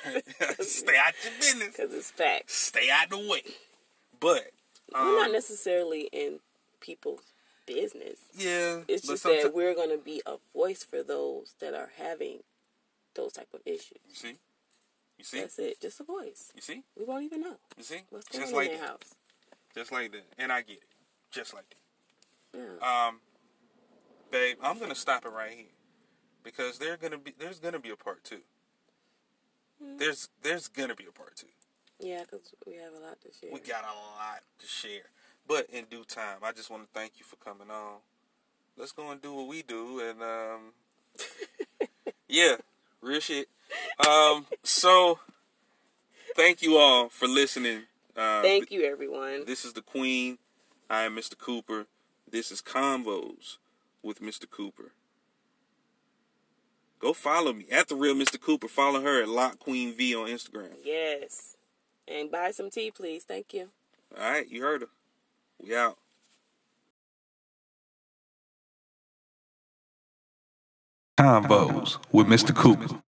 stay 0.65 0.97
out 0.97 1.13
your 1.23 1.34
business. 1.39 1.76
because 1.76 1.93
it's 1.93 2.12
facts. 2.12 2.54
Stay 2.54 2.89
out 2.91 3.10
the 3.10 3.17
way. 3.17 3.41
But 4.19 4.52
we're 4.93 5.19
not 5.19 5.28
um, 5.28 5.34
necessarily 5.34 6.10
in 6.12 6.39
people's 6.80 7.34
business. 7.65 8.19
Yeah, 8.38 8.82
it's 8.88 9.08
just 9.08 9.23
that 9.23 9.52
we're 9.54 9.76
going 9.76 9.89
to 9.89 10.04
be 10.04 10.21
a 10.26 10.36
voice 10.54 10.84
for 10.84 11.04
those 11.04 11.56
that 11.60 11.73
are 11.73 11.91
having 11.97 12.39
those 13.15 13.34
type 13.34 13.49
of 13.54 13.62
issues. 13.65 13.99
You 14.08 14.15
see, 14.15 14.36
you 15.17 15.23
see, 15.23 15.39
that's 15.41 15.60
it. 15.60 15.82
Just 15.82 15.99
a 15.99 16.04
voice. 16.04 16.52
You 16.56 16.62
see, 16.62 16.84
we 16.97 17.06
won't 17.06 17.23
even 17.23 17.41
know. 17.41 17.58
You 17.78 17.84
see, 17.84 18.02
what's 18.10 18.28
going 18.28 18.43
just 18.43 18.54
on 18.54 18.60
like 18.60 18.71
in 18.71 18.78
their 18.78 18.88
house 18.88 19.15
just 19.75 19.91
like 19.91 20.12
that, 20.12 20.25
and 20.38 20.51
I 20.51 20.62
get 20.62 20.77
it, 20.77 20.83
just 21.31 21.53
like 21.53 21.65
that. 21.69 22.59
yeah. 22.59 23.07
Um, 23.07 23.19
babe, 24.31 24.57
I'm 24.62 24.79
gonna 24.79 24.95
stop 24.95 25.25
it 25.25 25.29
right 25.29 25.51
here 25.51 25.65
because 26.43 26.77
there's 26.79 26.97
gonna 26.97 27.17
be 27.17 27.33
there's 27.39 27.59
gonna 27.59 27.79
be 27.79 27.89
a 27.89 27.95
part 27.95 28.23
two. 28.23 28.41
There's 29.97 30.29
there's 30.41 30.67
gonna 30.67 30.95
be 30.95 31.05
a 31.05 31.12
part 31.12 31.36
two. 31.36 31.47
yeah 31.99 32.21
because 32.21 32.53
we 32.65 32.75
have 32.75 32.93
a 32.93 32.99
lot 33.05 33.19
to 33.21 33.27
share 33.33 33.49
We 33.51 33.59
got 33.59 33.83
a 33.83 33.95
lot 34.17 34.41
to 34.59 34.67
share, 34.67 35.09
but 35.47 35.65
in 35.71 35.86
due 35.86 36.05
time. 36.05 36.38
I 36.43 36.51
just 36.51 36.69
want 36.69 36.83
to 36.83 36.89
thank 36.93 37.13
you 37.19 37.25
for 37.25 37.36
coming 37.38 37.69
on. 37.69 37.97
Let's 38.77 38.91
go 38.91 39.12
and 39.12 39.21
do 39.21 39.33
what 39.33 39.47
we 39.47 39.62
do, 39.62 39.99
and 39.99 40.21
um, 40.21 40.73
yeah, 42.27 42.55
real 43.01 43.19
shit. 43.19 43.47
Um, 44.07 44.47
so 44.63 45.19
thank 46.36 46.62
you 46.62 46.77
all 46.77 47.09
for 47.09 47.27
listening. 47.27 47.83
Uh, 48.15 48.41
thank 48.41 48.71
you 48.71 48.84
everyone 48.84 49.45
This 49.45 49.65
is 49.65 49.73
the 49.73 49.82
Queen. 49.82 50.38
I 50.89 51.04
am 51.04 51.15
Mr. 51.15 51.38
Cooper. 51.38 51.88
This 52.30 52.52
is 52.52 52.62
Convos 52.62 53.58
with 54.04 54.21
Mr. 54.21 54.49
Cooper. 54.49 54.91
Go 56.99 57.13
follow 57.13 57.54
me 57.54 57.65
at 57.71 57.88
the 57.89 57.95
real 57.95 58.15
Mr. 58.15 58.39
Cooper. 58.39 58.67
Follow 58.67 59.02
her 59.02 59.21
at 59.23 59.28
Lock 59.30 59.60
Queen 59.60 59.93
V 59.93 60.15
on 60.15 60.28
Instagram. 60.30 60.76
yes 60.84 61.58
and 62.08 62.30
buy 62.30 62.52
some 62.52 62.69
tea 62.69 62.91
please 62.91 63.23
thank 63.23 63.54
you 63.54 63.69
All 64.17 64.30
right, 64.30 64.47
you 64.49 64.62
heard 64.62 64.82
her. 64.82 64.88
We 65.62 65.76
out. 65.76 65.97
Convos 71.17 71.97
with 72.12 72.28
Mr. 72.28 72.56
Cooper. 72.56 73.03